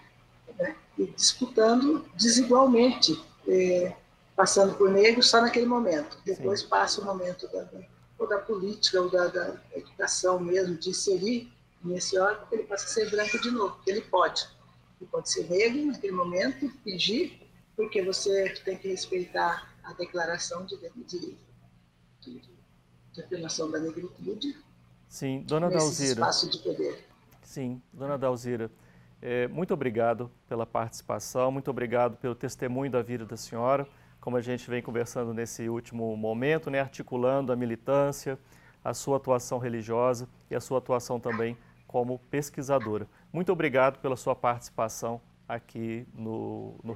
né, 0.57 0.75
e 0.97 1.07
disputando 1.07 2.05
desigualmente, 2.15 3.21
é, 3.47 3.95
passando 4.35 4.75
por 4.75 4.89
negro 4.89 5.23
só 5.23 5.41
naquele 5.41 5.65
momento. 5.65 6.17
Depois 6.25 6.61
Sim. 6.61 6.67
passa 6.67 7.01
o 7.01 7.05
momento 7.05 7.47
da, 7.51 7.63
da, 7.63 7.79
ou 8.17 8.27
da 8.27 8.37
política, 8.37 9.01
ou 9.01 9.09
da, 9.09 9.27
da, 9.27 9.55
educação 9.73 10.39
mesmo, 10.39 10.77
de 10.77 10.89
inserir 10.89 11.51
nesse 11.83 12.17
órgão, 12.17 12.47
ele 12.51 12.63
passa 12.63 12.85
a 12.85 12.89
ser 12.89 13.09
branco 13.09 13.41
de 13.41 13.51
novo, 13.51 13.77
ele 13.85 14.01
pode. 14.01 14.47
Ele 15.03 15.09
pode 15.11 15.29
ser 15.29 15.49
negro 15.49 15.85
naquele 15.87 16.13
momento, 16.13 16.69
fingir, 16.81 17.33
porque 17.75 18.01
você 18.01 18.49
tem 18.63 18.77
que 18.77 18.87
respeitar 18.87 19.69
a 19.83 19.91
declaração 19.93 20.65
de, 20.65 20.77
de, 20.77 21.37
de, 22.21 22.41
de 23.11 23.21
afirmação 23.21 23.69
da 23.69 23.79
negritude. 23.79 24.55
Sim, 25.09 25.41
dona 25.41 25.69
Dalzira. 25.69 26.13
espaço 26.13 26.49
de 26.49 26.57
poder. 26.59 27.05
Sim, 27.43 27.81
dona 27.91 28.17
Dalzira, 28.17 28.71
é, 29.21 29.45
muito 29.49 29.73
obrigado 29.73 30.31
pela 30.47 30.65
participação, 30.65 31.51
muito 31.51 31.69
obrigado 31.69 32.15
pelo 32.15 32.33
testemunho 32.33 32.89
da 32.89 33.01
vida 33.01 33.25
da 33.25 33.35
senhora, 33.35 33.85
como 34.21 34.37
a 34.37 34.41
gente 34.41 34.69
vem 34.69 34.81
conversando 34.81 35.33
nesse 35.33 35.67
último 35.67 36.15
momento, 36.15 36.71
né, 36.71 36.79
articulando 36.79 37.51
a 37.51 37.57
militância, 37.57 38.39
a 38.81 38.93
sua 38.93 39.17
atuação 39.17 39.59
religiosa 39.59 40.29
e 40.49 40.55
a 40.55 40.61
sua 40.61 40.77
atuação 40.77 41.19
também 41.19 41.57
como 41.93 42.19
pesquisadora. 42.31 43.07
Muito 43.31 43.51
obrigado 43.51 43.99
pela 43.99 44.15
sua 44.15 44.35
participação 44.35 45.21
aqui 45.47 46.07
no, 46.15 46.73
no. 46.83 46.95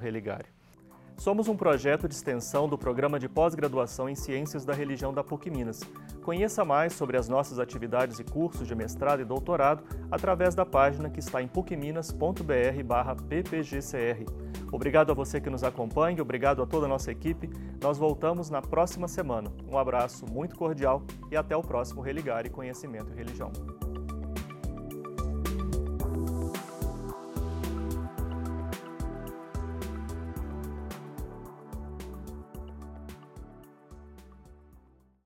Somos 1.17 1.47
um 1.47 1.55
projeto 1.55 2.07
de 2.07 2.15
extensão 2.15 2.67
do 2.67 2.79
programa 2.79 3.19
de 3.19 3.29
pós-graduação 3.29 4.10
em 4.10 4.15
Ciências 4.15 4.65
da 4.65 4.73
Religião 4.73 5.13
da 5.13 5.23
PUC 5.23 5.51
Minas. 5.51 5.81
Conheça 6.23 6.65
mais 6.65 6.93
sobre 6.93 7.15
as 7.15 7.29
nossas 7.29 7.60
atividades 7.60 8.17
e 8.17 8.23
cursos 8.23 8.67
de 8.67 8.73
mestrado 8.73 9.21
e 9.21 9.25
doutorado 9.25 9.83
através 10.10 10.55
da 10.55 10.65
página 10.65 11.12
que 11.12 11.19
está 11.19 11.43
em 11.43 11.47
pucminas.br/ppgcr. 11.47 14.25
Obrigado 14.71 15.12
a 15.12 15.15
você 15.15 15.39
que 15.39 15.49
nos 15.49 15.63
acompanha, 15.63 16.23
obrigado 16.23 16.63
a 16.63 16.65
toda 16.65 16.88
a 16.88 16.89
nossa 16.89 17.12
equipe. 17.12 17.51
Nós 17.79 17.99
voltamos 17.99 18.49
na 18.49 18.63
próxima 18.63 19.07
semana. 19.07 19.51
Um 19.71 19.77
abraço 19.77 20.25
muito 20.25 20.55
cordial 20.55 21.03
e 21.31 21.38
até 21.38 21.55
o 21.55 21.62
próximo 21.62 22.01
Religare 22.01 22.49
Conhecimento 22.49 23.13
e 23.13 23.15
Religião. 23.15 23.51